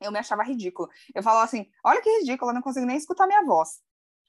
[0.00, 0.88] Eu me achava ridícula.
[1.14, 3.80] Eu falava assim, olha que ridícula, eu não consigo nem escutar minha voz.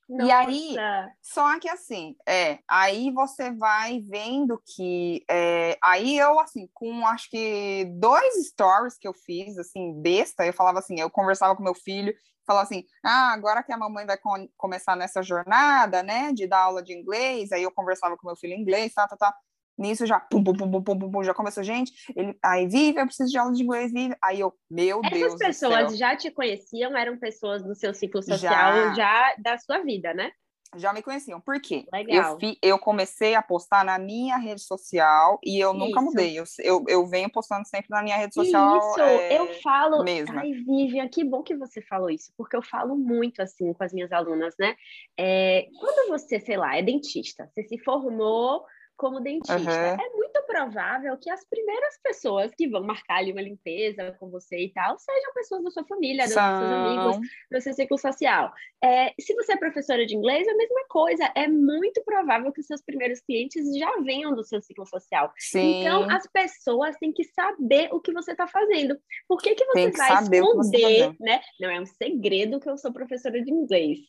[0.10, 0.26] Nossa.
[0.26, 0.76] E aí,
[1.22, 7.30] só que assim, é, aí você vai vendo que, é, aí eu, assim, com acho
[7.30, 11.74] que dois stories que eu fiz, assim, besta, eu falava assim, eu conversava com meu
[11.74, 12.14] filho,
[12.46, 16.64] falava assim, ah, agora que a mamãe vai com começar nessa jornada, né, de dar
[16.64, 19.34] aula de inglês, aí eu conversava com meu filho em inglês, tá, tá, tá,
[19.78, 23.06] Nisso já, pum, pum, pum, pum, pum, pum, já começou, gente, ele, aí vive, eu
[23.06, 24.16] preciso de aula de inglês, vive.
[24.22, 28.22] Aí eu, meu Essas Deus Essas pessoas já te conheciam, eram pessoas do seu ciclo
[28.22, 30.32] social já, já da sua vida, né?
[30.76, 31.40] já me conheciam.
[31.40, 31.86] Por quê?
[32.08, 35.80] Eu, fi, eu comecei a postar na minha rede social e eu Isso.
[35.80, 36.38] nunca mudei.
[36.38, 38.78] Eu, eu, eu, venho postando sempre na minha rede social.
[38.78, 40.04] Isso, é, eu falo.
[40.04, 40.42] Mesma.
[40.42, 43.94] Ai, Vivian, que bom que você falou isso, porque eu falo muito assim com as
[43.94, 44.76] minhas alunas, né?
[45.18, 48.64] É, quando você, sei lá, é dentista, você se formou
[48.96, 49.58] como dentista.
[49.58, 49.70] Uhum.
[49.70, 54.66] É muito provável que as primeiras pessoas que vão marcar ali uma limpeza com você
[54.66, 58.52] e tal sejam pessoas da sua família, dos seus amigos, do seu ciclo social.
[58.84, 61.32] É, se você é professora de inglês, é a mesma coisa.
[61.36, 65.32] É muito provável que os seus primeiros clientes já venham do seu ciclo social.
[65.38, 65.82] Sim.
[65.82, 68.98] Então, as pessoas têm que saber o que você está fazendo.
[69.28, 71.42] Por que, que você que vai tá esconder, tá né?
[71.60, 74.00] Não é um segredo que eu sou professora de inglês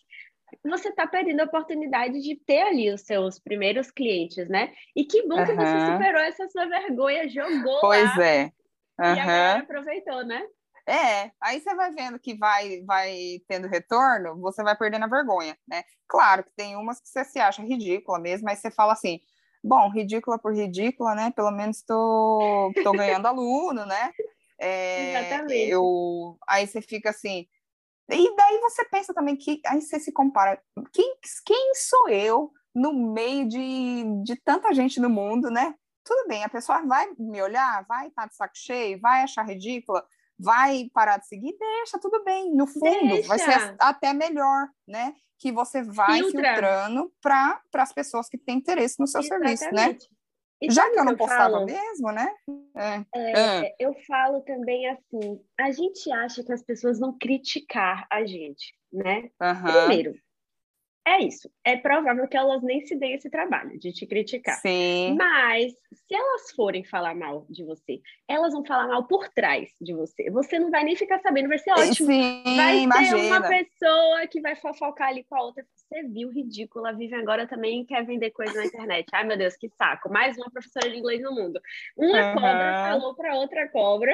[0.65, 4.73] você está perdendo a oportunidade de ter ali os seus primeiros clientes, né?
[4.95, 5.45] E que bom uhum.
[5.45, 8.25] que você superou essa sua vergonha, jogou pois lá.
[8.25, 8.45] é.
[8.99, 9.15] Uhum.
[9.15, 10.43] E agora aproveitou, né?
[10.87, 15.57] É, aí você vai vendo que vai, vai tendo retorno, você vai perdendo a vergonha,
[15.67, 15.83] né?
[16.07, 19.19] Claro que tem umas que você se acha ridícula mesmo, mas você fala assim,
[19.63, 21.33] bom, ridícula por ridícula, né?
[21.35, 24.13] Pelo menos tô, tô ganhando aluno, né?
[24.59, 25.71] É, Exatamente.
[25.71, 27.47] Eu, aí você fica assim,
[28.11, 30.61] e daí você pensa também que aí você se compara,
[30.93, 35.75] quem, quem sou eu no meio de, de tanta gente no mundo, né?
[36.05, 39.47] Tudo bem, a pessoa vai me olhar, vai estar tá de saco cheio, vai achar
[39.47, 40.05] ridícula,
[40.39, 42.55] vai parar de seguir, deixa, tudo bem.
[42.55, 43.29] No fundo, deixa.
[43.29, 45.15] vai ser até melhor, né?
[45.39, 46.55] Que você vai Filtra.
[46.55, 49.59] filtrando para as pessoas que têm interesse no seu Exatamente.
[49.59, 49.97] serviço, né?
[50.65, 51.67] E Já que eu não postava falo?
[51.67, 52.29] mesmo, né?
[52.77, 53.05] É.
[53.15, 53.75] É, é.
[53.79, 59.29] Eu falo também assim: a gente acha que as pessoas vão criticar a gente, né?
[59.41, 59.87] Uhum.
[59.87, 60.15] Primeiro,
[61.07, 61.51] é isso.
[61.63, 64.57] É provável que elas nem se deem esse trabalho de te criticar.
[64.61, 65.15] Sim.
[65.17, 69.93] Mas se elas forem falar mal de você, elas vão falar mal por trás de
[69.93, 70.31] você.
[70.31, 72.09] Você não vai nem ficar sabendo, vai ser ótimo.
[72.09, 73.17] Sim, vai imagina.
[73.17, 75.65] ter uma pessoa que vai fofocar ali com a outra.
[75.75, 76.95] Você viu, ridícula.
[76.95, 79.07] Vivian agora também quer vender coisa na internet.
[79.13, 80.11] Ai, meu Deus, que saco.
[80.11, 81.61] Mais uma professora de inglês no mundo.
[81.97, 82.35] Uma uhum.
[82.35, 84.13] cobra falou para outra cobra.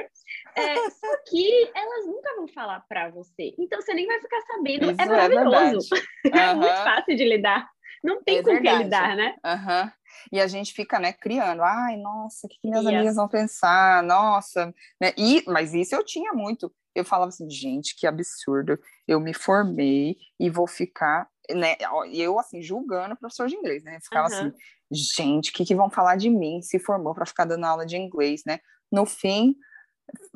[0.57, 3.55] É, só que elas nunca vão falar para você.
[3.59, 4.91] Então você nem vai ficar sabendo.
[4.91, 5.89] Isso é maravilhoso.
[6.23, 6.57] É, uhum.
[6.57, 7.69] muito fácil de lidar.
[8.03, 9.35] Não tem é com que lidar, né?
[9.45, 9.91] Uhum.
[10.33, 11.63] E a gente fica, né, criando.
[11.63, 12.99] Ai, nossa, o que, que minhas yeah.
[12.99, 14.03] amigas vão pensar?
[14.03, 14.75] Nossa.
[15.01, 15.13] Né?
[15.17, 16.73] E, mas isso eu tinha muito.
[16.95, 18.79] Eu falava assim, gente, que absurdo.
[19.07, 21.77] Eu me formei e vou ficar, né?
[22.13, 23.97] Eu, assim, julgando o professor de inglês, né?
[23.97, 24.35] Eu ficava uhum.
[24.35, 24.53] assim,
[24.91, 26.63] gente, o que, que vão falar de mim?
[26.63, 28.59] Se formou para ficar dando aula de inglês, né?
[28.91, 29.55] No fim,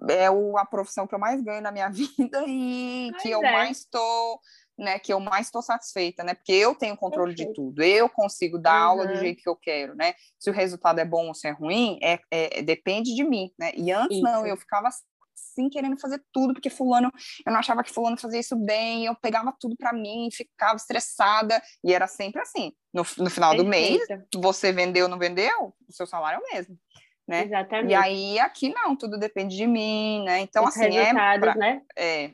[0.09, 3.53] é o, a profissão que eu mais ganho na minha vida e que eu é.
[3.53, 4.41] mais estou
[4.77, 6.35] né, que eu mais estou satisfeita, né?
[6.35, 7.51] Porque eu tenho controle Perfeito.
[7.51, 8.89] de tudo, eu consigo dar uhum.
[8.89, 10.15] aula do jeito que eu quero, né?
[10.39, 13.73] Se o resultado é bom ou se é ruim, é, é depende de mim, né?
[13.77, 14.25] E antes isso.
[14.25, 17.13] não, eu ficava assim querendo fazer tudo, porque fulano,
[17.47, 21.61] eu não achava que fulano fazia isso bem, eu pegava tudo para mim, ficava estressada,
[21.83, 22.73] e era sempre assim.
[22.93, 24.01] No, no final do mês,
[24.35, 26.79] você vendeu ou não vendeu, o seu salário é o mesmo.
[27.27, 27.45] Né?
[27.45, 27.91] Exatamente.
[27.91, 30.41] E aí aqui não, tudo depende de mim, né?
[30.41, 31.83] Então, Os assim, é, pra, né?
[31.97, 32.33] é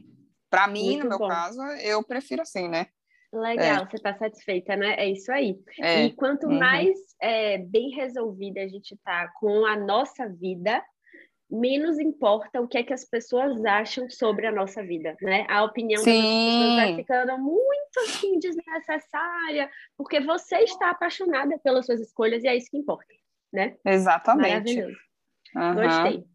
[0.50, 1.28] para mim, Muito no meu bom.
[1.28, 2.86] caso, eu prefiro assim, né?
[3.32, 3.88] Legal, é.
[3.88, 4.96] você está satisfeita, né?
[4.98, 5.56] É isso aí.
[5.80, 6.04] É.
[6.04, 6.58] E quanto uhum.
[6.58, 10.82] mais é, bem resolvida a gente tá com a nossa vida,
[11.48, 15.46] menos importa o que é que as pessoas acham sobre a nossa vida, né?
[15.48, 16.16] A opinião Sim.
[16.16, 22.48] das pessoas vai ficando muito assim desnecessária, porque você está apaixonada pelas suas escolhas e
[22.48, 23.14] é isso que importa,
[23.52, 23.76] né?
[23.84, 24.74] Exatamente.
[24.74, 24.96] Maravilhoso.
[25.54, 25.74] Uhum.
[25.74, 26.29] Gostei.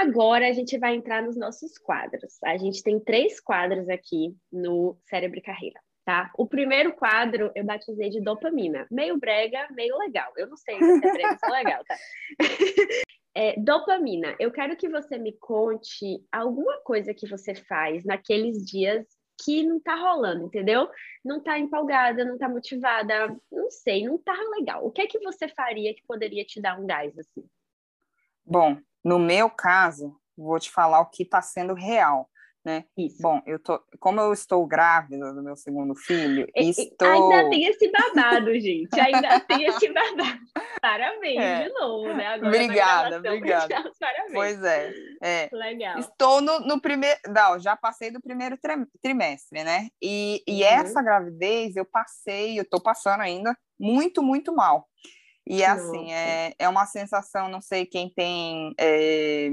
[0.00, 2.42] Agora a gente vai entrar nos nossos quadros.
[2.42, 5.78] A gente tem três quadros aqui no Cérebro e Carreira.
[6.02, 6.32] tá?
[6.38, 8.86] O primeiro quadro eu batizei de dopamina.
[8.90, 10.32] Meio brega, meio legal.
[10.34, 11.96] Eu não sei se é brega ou legal, tá?
[13.34, 19.06] É, dopamina, eu quero que você me conte alguma coisa que você faz naqueles dias
[19.42, 20.86] que não tá rolando, entendeu?
[21.24, 24.86] Não tá empolgada, não tá motivada, não sei, não tá legal.
[24.86, 27.42] O que é que você faria que poderia te dar um gás assim?
[28.44, 32.28] Bom, no meu caso, vou te falar o que está sendo real
[32.64, 32.84] né?
[32.96, 33.20] Isso.
[33.20, 37.08] Bom, eu tô, como eu estou grávida do meu segundo filho, estou...
[37.08, 40.38] Ainda tem esse babado, gente, ainda tem esse babado.
[40.80, 41.64] Parabéns é.
[41.64, 42.26] de novo, né?
[42.26, 43.92] Agora obrigada, obrigada.
[43.98, 44.32] Parabéns.
[44.32, 45.48] Pois é, é.
[45.52, 45.98] Legal.
[45.98, 48.56] Estou no, no primeiro, não, já passei do primeiro
[49.00, 49.88] trimestre, né?
[50.00, 50.68] E, e uhum.
[50.68, 54.86] essa gravidez eu passei, eu estou passando ainda muito, muito mal.
[55.46, 59.48] E é assim, é, é uma sensação, não sei quem tem, é,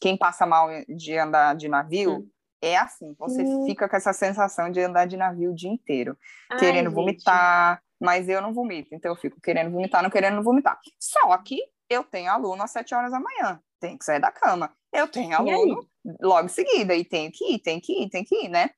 [0.00, 2.28] quem passa mal de andar de navio, hum
[2.64, 3.66] é assim, você hum.
[3.66, 6.16] fica com essa sensação de andar de navio o dia inteiro,
[6.50, 6.94] Ai, querendo gente.
[6.94, 10.78] vomitar, mas eu não vomito, então eu fico querendo vomitar, não querendo vomitar.
[10.98, 11.58] Só que
[11.90, 14.74] eu tenho aluno às sete horas da manhã, tem que sair da cama.
[14.90, 15.86] Eu tenho aluno
[16.20, 18.70] logo em seguida, e tenho que ir, tem que ir, tem que ir, né?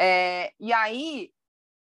[0.00, 1.30] É, e aí,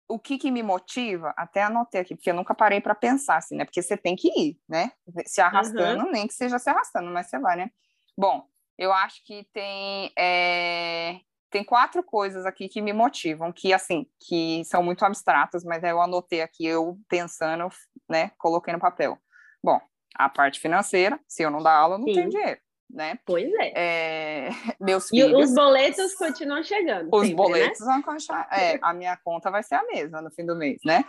[0.09, 3.55] o que, que me motiva, até anotei aqui, porque eu nunca parei para pensar assim,
[3.55, 3.65] né?
[3.65, 4.91] Porque você tem que ir, né?
[5.25, 6.11] Se arrastando, uhum.
[6.11, 7.69] nem que seja se arrastando, mas você vai, né?
[8.17, 14.05] Bom, eu acho que tem é, tem quatro coisas aqui que me motivam, que assim,
[14.27, 17.69] que são muito abstratas, mas eu anotei aqui, eu pensando,
[18.09, 19.17] né, coloquei no papel.
[19.63, 19.79] Bom,
[20.15, 22.13] a parte financeira, se eu não dar aula, não Sim.
[22.13, 23.19] tem dinheiro, né?
[23.25, 23.73] Pois é.
[23.75, 25.49] é meus e filhos...
[25.49, 27.09] os boletos continuam chegando.
[27.11, 27.85] Os sempre, boletos né?
[27.85, 31.03] vão continuar, é, a minha conta vai ser a mesma no fim do mês, né?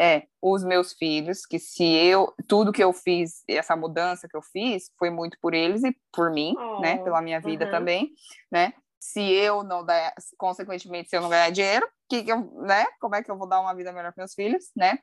[0.00, 4.42] É, os meus filhos, que se eu, tudo que eu fiz, essa mudança que eu
[4.42, 6.64] fiz, foi muito por eles e por mim, né?
[6.64, 6.98] oh, né?
[6.98, 7.70] Pela minha vida uhum.
[7.70, 8.10] também,
[8.50, 8.72] né?
[9.04, 12.86] se eu não der, consequentemente, se eu não ganhar dinheiro, que, que eu, né?
[12.98, 14.98] Como é que eu vou dar uma vida melhor para meus filhos, né?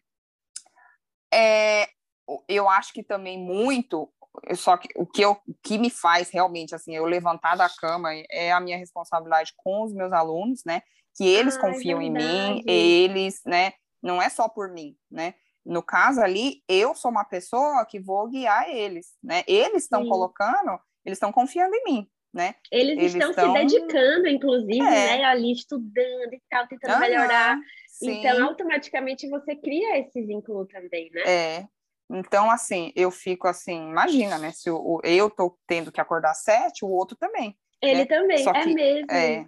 [1.32, 1.88] É,
[2.48, 4.12] eu acho que também muito,
[4.56, 8.10] só que o que, eu, o que me faz realmente, assim, eu levantar da cama
[8.32, 10.82] é a minha responsabilidade com os meus alunos, né?
[11.16, 13.74] Que eles ah, confiam é em mim, eles, né?
[14.02, 15.34] Não é só por mim, né?
[15.66, 19.44] No caso ali, eu sou uma pessoa que vou guiar eles, né?
[19.48, 22.56] Eles estão colocando, eles estão confiando em mim, né?
[22.72, 25.18] Eles, Eles estão, estão, se dedicando, inclusive, é.
[25.18, 25.24] né?
[25.26, 27.60] Ali estudando e tal, tentando melhorar.
[27.90, 28.20] Sim.
[28.20, 31.22] Então, automaticamente você cria esse vínculo também, né?
[31.26, 31.68] É.
[32.12, 34.52] Então, assim, eu fico assim, imagina, né?
[34.52, 37.58] Se eu, eu tô tendo que acordar às sete, o outro também.
[37.82, 38.06] Ele né?
[38.06, 39.12] também, Só é que, mesmo.
[39.12, 39.46] É,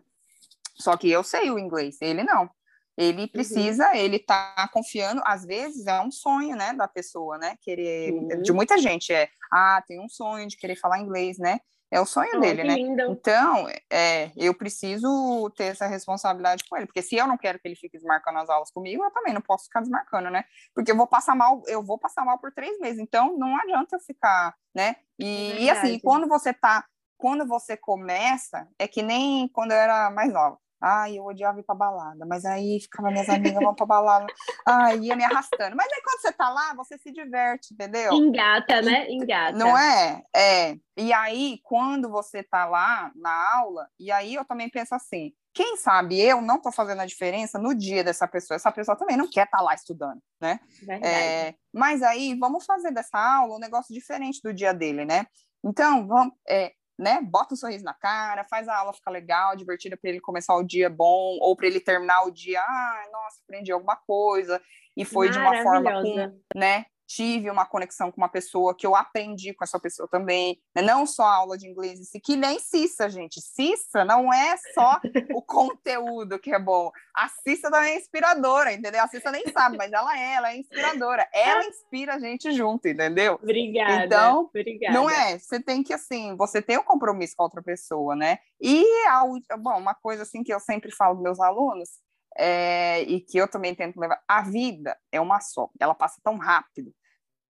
[0.76, 2.50] só que eu sei o inglês, ele não.
[2.98, 3.28] Ele uhum.
[3.28, 3.96] precisa, uhum.
[3.96, 8.42] ele tá confiando, às vezes é um sonho, né, da pessoa, né, querer, uhum.
[8.42, 11.60] de muita gente é, ah, tem um sonho de querer falar inglês, né,
[11.94, 12.74] é o sonho oh, dele, né?
[12.74, 13.04] Lindo.
[13.04, 17.68] Então, é, eu preciso ter essa responsabilidade com ele, porque se eu não quero que
[17.68, 20.44] ele fique desmarcando as aulas comigo, eu também não posso ficar desmarcando, né?
[20.74, 23.96] Porque eu vou passar mal, eu vou passar mal por três meses, então não adianta
[23.96, 24.96] eu ficar, né?
[25.20, 26.84] E, é e assim, quando você tá,
[27.16, 30.58] quando você começa, é que nem quando eu era mais nova.
[30.86, 34.28] Ai, eu odiava ir pra balada, mas aí ficava minhas amigas vão pra balada,
[34.68, 35.78] ai, ia me arrastando.
[35.78, 38.12] Mas aí quando você tá lá, você se diverte, entendeu?
[38.12, 39.10] Engata, né?
[39.10, 39.58] Engata.
[39.58, 40.22] Não é?
[40.36, 40.76] É.
[40.98, 45.78] E aí, quando você tá lá na aula, e aí eu também penso assim, quem
[45.78, 49.30] sabe eu não tô fazendo a diferença no dia dessa pessoa, essa pessoa também não
[49.30, 50.60] quer estar tá lá estudando, né?
[51.02, 55.26] É, mas aí, vamos fazer dessa aula um negócio diferente do dia dele, né?
[55.64, 57.20] Então, vamos, é, né?
[57.22, 60.64] Bota um sorriso na cara, faz a aula ficar legal, divertida para ele começar o
[60.64, 64.62] dia bom, ou para ele terminar o dia, ah, nossa, aprendi alguma coisa,
[64.96, 66.86] e foi de uma forma com, né?
[67.16, 70.82] Tive uma conexão com uma pessoa, que eu aprendi com essa pessoa também, né?
[70.82, 73.40] não só a aula de inglês, que nem Cissa, gente.
[73.40, 75.00] Cissa não é só
[75.34, 76.92] o conteúdo que é bom.
[77.16, 79.04] A Cissa também é inspiradora, entendeu?
[79.04, 81.28] A Cissa nem sabe, mas ela é, ela é inspiradora.
[81.32, 83.36] Ela inspira a gente junto, entendeu?
[83.36, 84.06] Obrigada.
[84.06, 84.94] Então, obrigada.
[84.94, 85.38] não é?
[85.38, 88.40] Você tem que, assim, você tem um compromisso com a outra pessoa, né?
[88.60, 89.24] E, a,
[89.58, 91.90] bom, uma coisa, assim, que eu sempre falo dos meus alunos,
[92.36, 94.22] é, e que eu também tento levar.
[94.28, 96.94] A vida é uma só, ela passa tão rápido,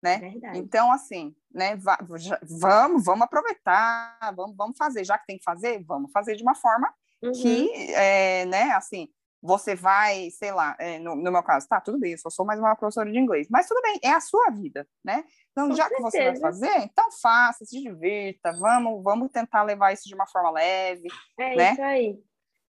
[0.02, 0.18] né?
[0.18, 0.58] Verdade.
[0.58, 1.78] Então, assim, né?
[1.78, 6.56] Vamos, vamos aproveitar, vamos, vamos fazer, já que tem que fazer, vamos fazer de uma
[6.56, 7.32] forma uhum.
[7.32, 8.72] que, é, né?
[8.72, 9.10] Assim,
[9.42, 12.46] você vai, sei lá, é, no, no, meu caso, tá, tudo bem, eu só sou
[12.46, 15.24] mais uma professora de inglês, mas tudo bem, é a sua vida, né?
[15.52, 16.04] Então, Com já certeza.
[16.04, 20.28] que você vai fazer, então faça, se divirta, vamos, vamos tentar levar isso de uma
[20.28, 21.08] forma leve,
[21.40, 21.72] é né?
[21.72, 22.20] isso aí.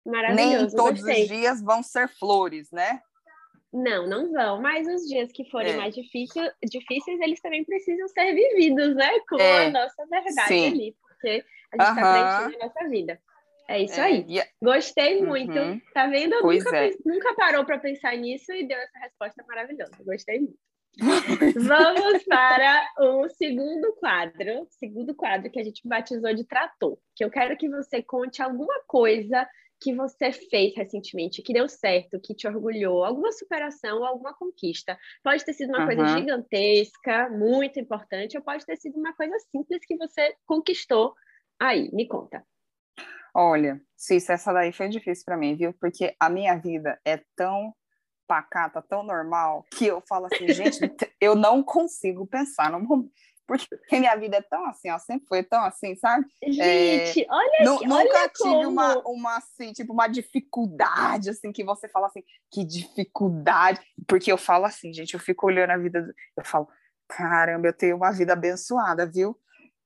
[0.07, 0.67] Maravilhoso.
[0.67, 1.23] Nem todos gostei.
[1.23, 3.03] os dias vão ser flores, né?
[3.73, 4.61] Não, não vão.
[4.61, 5.77] Mas os dias que forem é.
[5.77, 9.11] mais difícil, difíceis, eles também precisam ser vividos, né?
[9.29, 9.67] Com é.
[9.67, 10.73] a nossa verdade Sim.
[10.73, 12.49] ali, porque a gente está uhum.
[12.49, 13.21] preenchendo a nossa vida.
[13.69, 14.27] É isso é, aí.
[14.61, 15.57] Gostei muito.
[15.57, 15.81] Uhum.
[15.95, 16.43] Tá vendo?
[16.43, 16.91] Nunca, é.
[17.07, 19.93] nunca parou para pensar nisso e deu essa resposta maravilhosa.
[20.05, 20.59] Gostei muito.
[21.65, 27.31] Vamos para o segundo quadro, segundo quadro que a gente batizou de trator, que eu
[27.31, 29.49] quero que você conte alguma coisa
[29.81, 34.99] que você fez recentemente, que deu certo, que te orgulhou, alguma superação, alguma conquista.
[35.23, 35.87] Pode ter sido uma uhum.
[35.87, 41.15] coisa gigantesca, muito importante, ou pode ter sido uma coisa simples que você conquistou.
[41.59, 42.45] Aí, me conta.
[43.35, 45.73] Olha, Cícero, essa daí foi difícil para mim, viu?
[45.81, 47.75] Porque a minha vida é tão
[48.27, 50.79] pacata, tão normal, que eu falo assim, gente,
[51.21, 53.13] eu não consigo pensar no momento
[53.59, 56.25] porque minha vida é tão assim, ó, sempre foi tão assim, sabe?
[56.43, 58.69] Gente, é, olha Nunca olha tive como...
[58.69, 64.39] uma, uma, assim, tipo, uma dificuldade, assim, que você fala assim, que dificuldade, porque eu
[64.39, 66.69] falo assim, gente, eu fico olhando a vida, eu falo,
[67.09, 69.37] caramba, eu tenho uma vida abençoada, viu?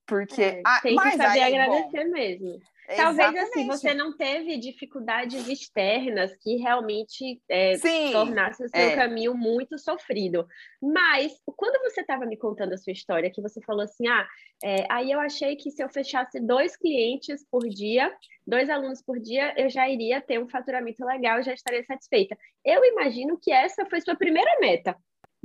[0.07, 0.43] Porque...
[0.43, 2.59] É, ah, tem que saber aí, agradecer bom, mesmo.
[2.87, 3.41] Talvez assim, Exatamente.
[3.41, 7.79] assim você não teve dificuldades externas que realmente é,
[8.13, 8.95] tornasse o seu é.
[8.95, 10.47] caminho muito sofrido.
[10.83, 14.27] Mas quando você estava me contando a sua história, que você falou assim, ah,
[14.63, 18.15] é, aí eu achei que se eu fechasse dois clientes por dia,
[18.47, 22.37] dois alunos por dia, eu já iria ter um faturamento legal, já estaria satisfeita.
[22.65, 24.95] Eu imagino que essa foi sua primeira meta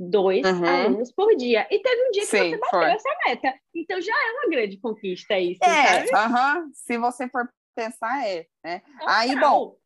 [0.00, 0.66] dois uhum.
[0.66, 1.66] alunos por dia.
[1.70, 2.90] E teve um dia que Sim, você bateu foi.
[2.90, 3.54] essa meta.
[3.74, 6.70] Então já é uma grande conquista isso, é, sabe?
[6.74, 8.46] Se você for pensar, é.
[8.64, 8.82] Né?
[9.06, 9.76] Aí, bom,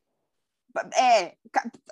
[0.97, 1.35] é,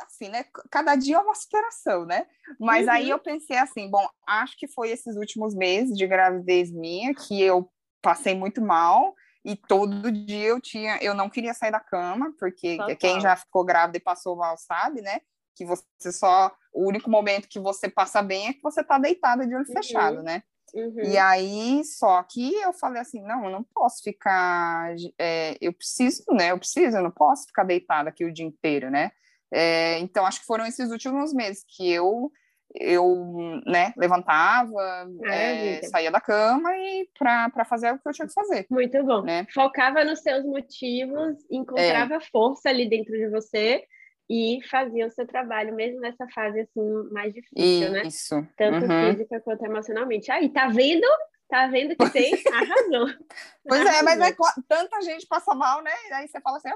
[0.07, 0.45] assim, né?
[0.71, 2.27] Cada dia é uma superação, né?
[2.59, 2.93] Mas uhum.
[2.93, 7.41] aí eu pensei assim, bom, acho que foi esses últimos meses de gravidez minha que
[7.41, 7.71] eu
[8.01, 9.15] passei muito mal
[9.45, 12.97] e todo dia eu tinha, eu não queria sair da cama, porque Total.
[12.97, 15.21] quem já ficou grávida e passou mal sabe, né?
[15.55, 16.53] que você só.
[16.73, 19.73] O único momento que você passa bem é que você tá deitada de olho uhum.
[19.73, 20.43] fechado, né?
[20.75, 21.03] Uhum.
[21.05, 26.25] E aí, só que eu falei assim, não, eu não posso ficar, é, eu preciso,
[26.31, 29.13] né, eu preciso, eu não posso ficar deitada aqui o dia inteiro, né,
[29.53, 32.33] é, então acho que foram esses últimos meses que eu,
[32.75, 38.33] eu, né, levantava, é, saía da cama e para fazer o que eu tinha que
[38.33, 38.67] fazer.
[38.71, 39.21] Muito bom.
[39.21, 39.47] Né?
[39.53, 42.21] Focava nos seus motivos, encontrava é.
[42.33, 43.85] força ali dentro de você
[44.31, 48.03] e fazia o seu trabalho, mesmo nessa fase assim mais difícil, né?
[48.07, 48.47] Isso.
[48.57, 49.11] Tanto uhum.
[49.11, 50.31] física quanto emocionalmente.
[50.31, 51.07] Aí, tá vendo?
[51.49, 52.33] Tá vendo que tem?
[52.53, 53.09] Arrasou.
[53.69, 54.01] Pois Arrasou.
[54.01, 54.35] é, mas é,
[54.67, 55.93] tanta gente passa mal, né?
[56.13, 56.71] Aí você fala assim,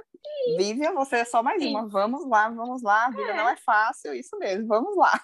[0.57, 1.71] Vivian, você é só mais Sim.
[1.71, 1.89] uma.
[1.89, 3.07] Vamos lá, vamos lá.
[3.07, 3.37] A vida é.
[3.37, 5.19] não é fácil, isso mesmo, vamos lá.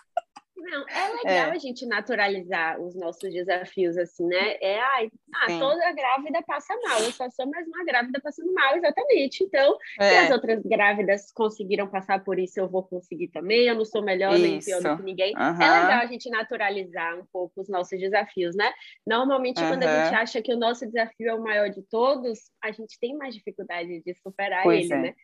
[0.63, 1.51] Não, é legal é.
[1.51, 4.57] a gente naturalizar os nossos desafios, assim, né?
[4.61, 8.77] É, ai, ah, toda grávida passa mal, eu só sou mais uma grávida passando mal,
[8.77, 9.43] exatamente.
[9.43, 10.09] Então, é.
[10.09, 14.03] se as outras grávidas conseguiram passar por isso, eu vou conseguir também, eu não sou
[14.03, 14.43] melhor isso.
[14.43, 15.35] nem pior do que ninguém.
[15.37, 15.63] Uhum.
[15.63, 18.73] É legal a gente naturalizar um pouco os nossos desafios, né?
[19.05, 19.69] Normalmente, uhum.
[19.69, 22.99] quando a gente acha que o nosso desafio é o maior de todos, a gente
[23.01, 24.99] tem mais dificuldade de superar pois ele, é.
[24.99, 25.15] né?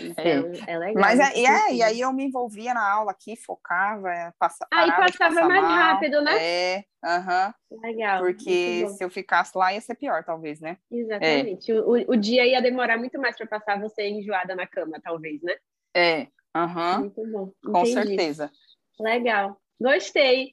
[0.00, 1.00] Então, é, é legal.
[1.00, 4.90] Mas é, é, e aí eu me envolvia na aula aqui, focava, é, passa, Aí
[4.90, 5.70] passava mais mal.
[5.70, 6.36] rápido, né?
[6.38, 7.54] É, aham.
[7.82, 8.20] Legal.
[8.20, 10.76] Porque se eu ficasse lá ia ser pior, talvez, né?
[10.90, 11.70] Exatamente.
[11.72, 11.80] É.
[11.80, 15.54] O, o dia ia demorar muito mais para passar você enjoada na cama, talvez, né?
[15.94, 17.00] É, aham.
[17.00, 17.52] Muito bom.
[17.72, 18.50] Com certeza.
[18.98, 19.60] Legal.
[19.80, 20.52] Gostei.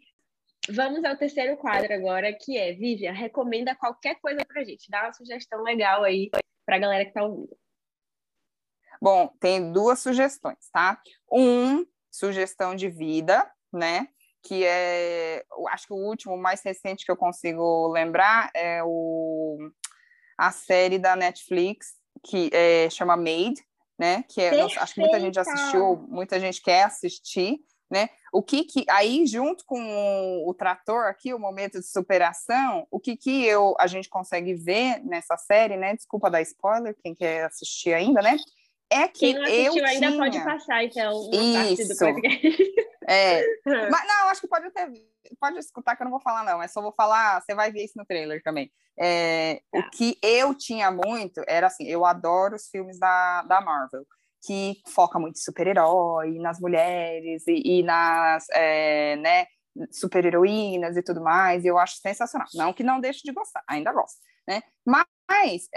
[0.70, 4.90] Vamos ao terceiro quadro agora, que é, Vivian, recomenda qualquer coisa pra gente.
[4.90, 6.30] Dá uma sugestão legal aí
[6.66, 7.56] pra galera que tá ouvindo.
[9.02, 11.00] Bom, tem duas sugestões, tá?
[11.32, 14.08] Um, sugestão de vida, né?
[14.44, 19.58] Que é, acho que o último, mais recente que eu consigo lembrar é o,
[20.38, 23.62] a série da Netflix que é, chama Made,
[23.98, 24.24] né?
[24.30, 28.10] Que é, acho que muita gente assistiu, muita gente quer assistir, né?
[28.34, 33.00] O que que aí junto com o, o, trator aqui, o momento de superação, o
[33.00, 35.96] que que eu a gente consegue ver nessa série, né?
[35.96, 38.36] Desculpa dar spoiler, quem quer assistir ainda, né?
[38.90, 40.18] É que Quem não assistiu eu ainda tinha...
[40.18, 41.78] pode passar, então, uma Isso.
[41.78, 42.88] parte do podcast.
[43.10, 43.42] É.
[43.90, 44.86] Mas não, acho que pode até
[45.40, 46.62] pode escutar que eu não vou falar, não.
[46.62, 48.70] É só vou falar, você vai ver isso no trailer também.
[49.00, 49.80] É, tá.
[49.80, 54.06] O que eu tinha muito era assim, eu adoro os filmes da, da Marvel,
[54.46, 59.46] que foca muito em super-herói, nas mulheres e, e nas é, né,
[59.92, 61.64] super-heroínas e tudo mais.
[61.64, 62.48] E eu acho sensacional.
[62.56, 64.18] Não que não deixe de gostar, ainda gosto.
[64.48, 64.62] Né?
[64.86, 65.06] Mas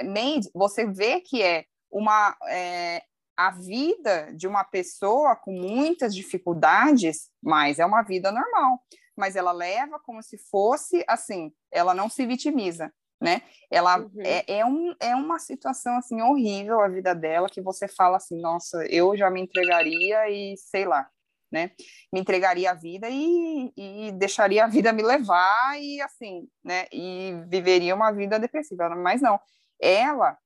[0.05, 3.03] Made, você vê que é uma é,
[3.41, 8.83] a vida de uma pessoa com muitas dificuldades, mas é uma vida normal,
[9.17, 13.41] mas ela leva como se fosse assim, ela não se vitimiza, né?
[13.71, 14.11] Ela uhum.
[14.23, 18.39] é, é, um, é uma situação assim horrível a vida dela que você fala assim,
[18.39, 21.09] nossa, eu já me entregaria e sei lá,
[21.51, 21.71] né?
[22.13, 26.87] Me entregaria a vida e, e deixaria a vida me levar e assim, né?
[26.93, 29.41] E viveria uma vida depressiva, mas não.
[29.81, 30.37] Ela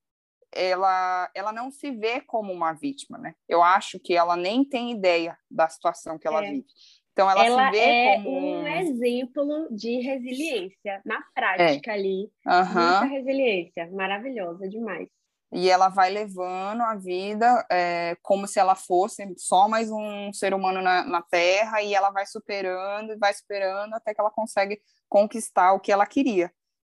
[0.54, 3.34] ela, ela não se vê como uma vítima, né?
[3.48, 6.50] Eu acho que ela nem tem ideia da situação que ela é.
[6.50, 6.66] vive.
[7.12, 11.94] Então ela, ela se vê é como um exemplo de resiliência na prática é.
[11.94, 12.64] ali, uhum.
[12.64, 15.08] muita resiliência, maravilhosa demais.
[15.52, 20.52] E ela vai levando a vida é, como se ela fosse só mais um ser
[20.52, 24.80] humano na, na Terra e ela vai superando e vai superando até que ela consegue
[25.08, 26.50] conquistar o que ela queria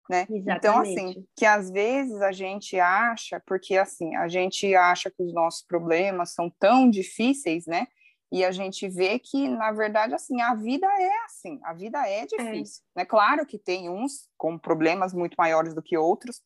[0.10, 0.28] né?
[0.30, 5.34] Então, assim, que às vezes a gente acha, porque assim, a gente acha que os
[5.34, 7.88] nossos problemas são tão difíceis, né?
[8.32, 12.22] E a gente vê que, na verdade, assim, a vida é assim, a vida é,
[12.22, 12.26] é.
[12.26, 13.00] difícil, é.
[13.00, 13.06] né?
[13.06, 16.42] Claro que tem uns com problemas muito maiores do que outros,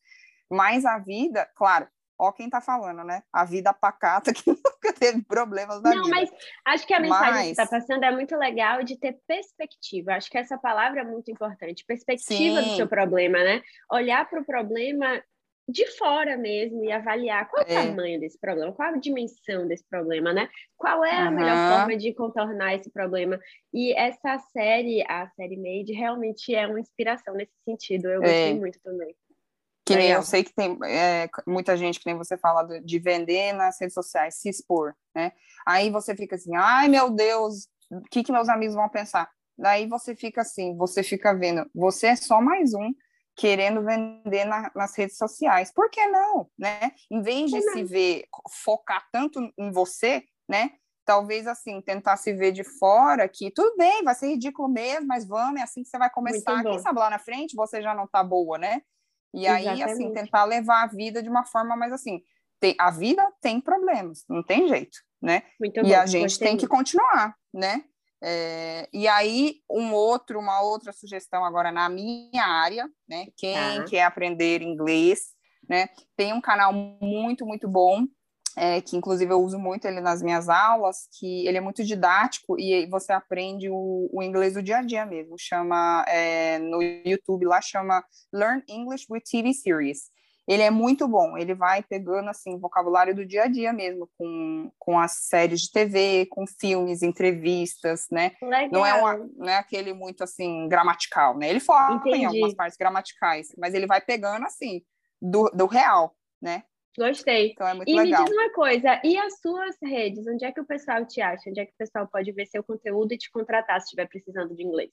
[0.50, 1.88] mas a vida, claro,
[2.18, 3.22] ó quem tá falando, né?
[3.32, 6.16] A vida pacata que nunca teve problemas na Não, vida.
[6.16, 6.30] mas
[6.66, 7.44] acho que a mensagem mas...
[7.44, 10.12] que está passando é muito legal de ter perspectiva.
[10.12, 11.84] Acho que essa palavra é muito importante.
[11.86, 12.68] Perspectiva Sim.
[12.70, 13.62] do seu problema, né?
[13.90, 15.22] Olhar para o problema
[15.68, 19.84] de fora mesmo e avaliar qual é o tamanho desse problema, qual a dimensão desse
[19.88, 20.48] problema, né?
[20.76, 21.32] Qual é a uhum.
[21.32, 23.38] melhor forma de contornar esse problema.
[23.74, 28.08] E essa série, a série Made, realmente é uma inspiração nesse sentido.
[28.08, 28.54] Eu gostei é.
[28.54, 29.14] muito também.
[29.86, 33.52] Que nem eu sei que tem é, muita gente, que nem você fala, de vender
[33.52, 35.30] nas redes sociais, se expor, né?
[35.64, 39.30] Aí você fica assim, ai meu Deus, o que, que meus amigos vão pensar?
[39.56, 42.92] Daí você fica assim, você fica vendo, você é só mais um
[43.36, 45.72] querendo vender na, nas redes sociais.
[45.72, 46.90] Por que não, né?
[47.10, 48.24] Em vez de se ver,
[48.64, 50.72] focar tanto em você, né?
[51.04, 55.24] Talvez assim, tentar se ver de fora, que tudo bem, vai ser ridículo mesmo, mas
[55.24, 56.64] vamos, é assim que você vai começar.
[56.64, 58.82] Quem sabe lá na frente você já não tá boa, né?
[59.34, 60.04] E aí, assim, Exatamente.
[60.04, 62.22] assim, tentar levar a vida de uma forma mais assim.
[62.58, 65.42] Tem, a vida tem problemas, não tem jeito, né?
[65.60, 67.84] Muito e bom, a gente tem que continuar, né?
[68.22, 73.26] É, e aí, um outro, uma outra sugestão agora na minha área, né?
[73.36, 73.84] Quem tá.
[73.84, 75.34] quer aprender inglês,
[75.68, 75.88] né?
[76.16, 78.06] Tem um canal muito, muito bom
[78.56, 82.58] é, que inclusive eu uso muito ele nas minhas aulas, que ele é muito didático
[82.58, 85.36] e você aprende o, o inglês do dia a dia mesmo.
[85.38, 88.02] Chama é, no YouTube lá chama
[88.32, 90.10] Learn English with TV Series.
[90.48, 94.70] Ele é muito bom, ele vai pegando assim vocabulário do dia a dia mesmo, com,
[94.78, 98.30] com as séries de TV, com filmes, entrevistas, né?
[98.40, 98.68] Legal.
[98.70, 101.50] Não é, uma, não é aquele muito assim gramatical, né?
[101.50, 104.82] Ele foca em algumas partes gramaticais, mas ele vai pegando assim
[105.20, 106.62] do, do real, né?
[106.96, 107.52] Gostei.
[107.52, 108.22] Então é muito e legal.
[108.22, 110.26] me diz uma coisa, e as suas redes?
[110.26, 111.50] Onde é que o pessoal te acha?
[111.50, 114.54] Onde é que o pessoal pode ver seu conteúdo e te contratar se estiver precisando
[114.54, 114.90] de inglês?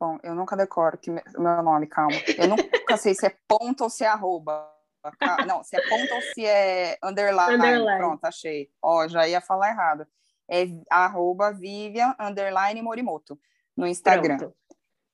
[0.00, 2.16] Bom, eu nunca decoro que meu nome, calma.
[2.36, 4.70] Eu nunca sei se é ponto ou se é arroba.
[5.46, 7.54] Não, se é ponto ou se é underline.
[7.54, 7.98] underline.
[7.98, 8.70] Pronto, achei.
[8.82, 10.06] Ó, já ia falar errado.
[10.48, 13.38] É arroba Vivian underline Morimoto
[13.76, 14.38] no Instagram.
[14.38, 14.56] Pronto.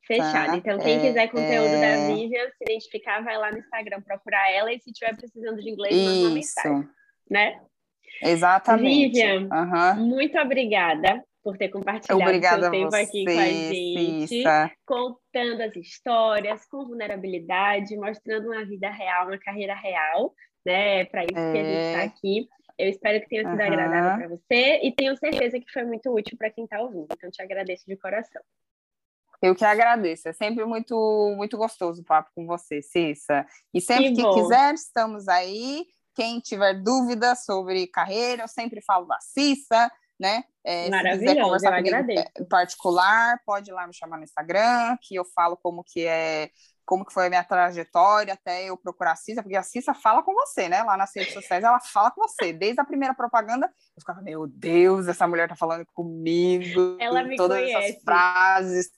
[0.07, 0.51] Fechado.
[0.51, 0.57] Tá?
[0.57, 1.81] Então, quem é, quiser conteúdo é...
[1.81, 5.71] da Vivian, se identificar, vai lá no Instagram procurar ela e se tiver precisando de
[5.71, 6.89] inglês, manda uma mensagem.
[7.31, 7.61] Né?
[8.23, 9.13] Exatamente.
[9.13, 10.07] Vivian, uhum.
[10.07, 14.73] muito obrigada por ter compartilhado Obrigada seu tempo você, aqui com a gente, Cissa.
[14.87, 20.35] contando as histórias, com vulnerabilidade, mostrando uma vida real, uma carreira real,
[20.65, 21.05] né?
[21.05, 21.53] Para isso é...
[21.53, 22.05] que a gente está é.
[22.05, 22.49] aqui.
[22.77, 23.67] Eu espero que tenha sido uhum.
[23.67, 27.07] agradável para você e tenho certeza que foi muito útil para quem está ouvindo.
[27.13, 28.43] Então, te agradeço de coração.
[29.45, 30.27] Eu que agradeço.
[30.27, 30.95] É sempre muito,
[31.37, 33.47] muito gostoso o papo com você, Cissa.
[33.75, 35.85] E sempre que, que quiser, estamos aí.
[36.15, 40.45] Quem tiver dúvidas sobre carreira, eu sempre falo da Cissa, né?
[40.65, 41.97] É, quiser conversar comigo
[42.41, 46.49] em particular, pode ir lá me chamar no Instagram, que eu falo como que é,
[46.87, 50.23] como que foi a minha trajetória até eu procurar a Cissa, porque a Cissa fala
[50.23, 50.83] com você, né?
[50.83, 52.51] Lá nas redes sociais, ela fala com você.
[52.51, 56.97] Desde a primeira propaganda, eu ficava, meu Deus, essa mulher tá falando comigo.
[56.99, 57.91] Ela me todas conhece.
[57.91, 58.91] essas frases,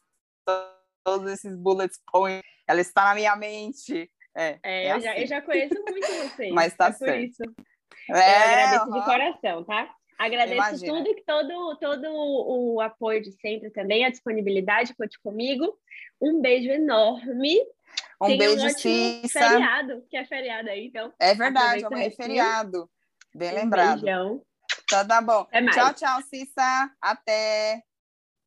[1.04, 4.10] todos esses bullet points, ela está na minha mente.
[4.36, 6.52] É, é, é eu, já, eu, já, conheço muito vocês.
[6.54, 7.24] Mas tá é certo.
[7.24, 7.42] Isso.
[8.10, 9.94] É, eu agradeço de coração, tá?
[10.18, 10.92] Agradeço Imagina.
[10.92, 15.78] tudo e todo, todo o apoio de sempre também, a disponibilidade, conte comigo.
[16.20, 17.58] Um beijo enorme.
[18.20, 19.40] Um Tenha beijo, um Cissa.
[19.40, 21.12] feriado, que é feriado aí, então.
[21.20, 22.90] É verdade, amanhã é feriado.
[23.34, 24.00] Bem um lembrado.
[24.00, 24.42] Beijão.
[24.84, 25.46] Então tá bom.
[25.72, 26.90] Tchau, tchau, Cissa.
[27.00, 27.82] Até.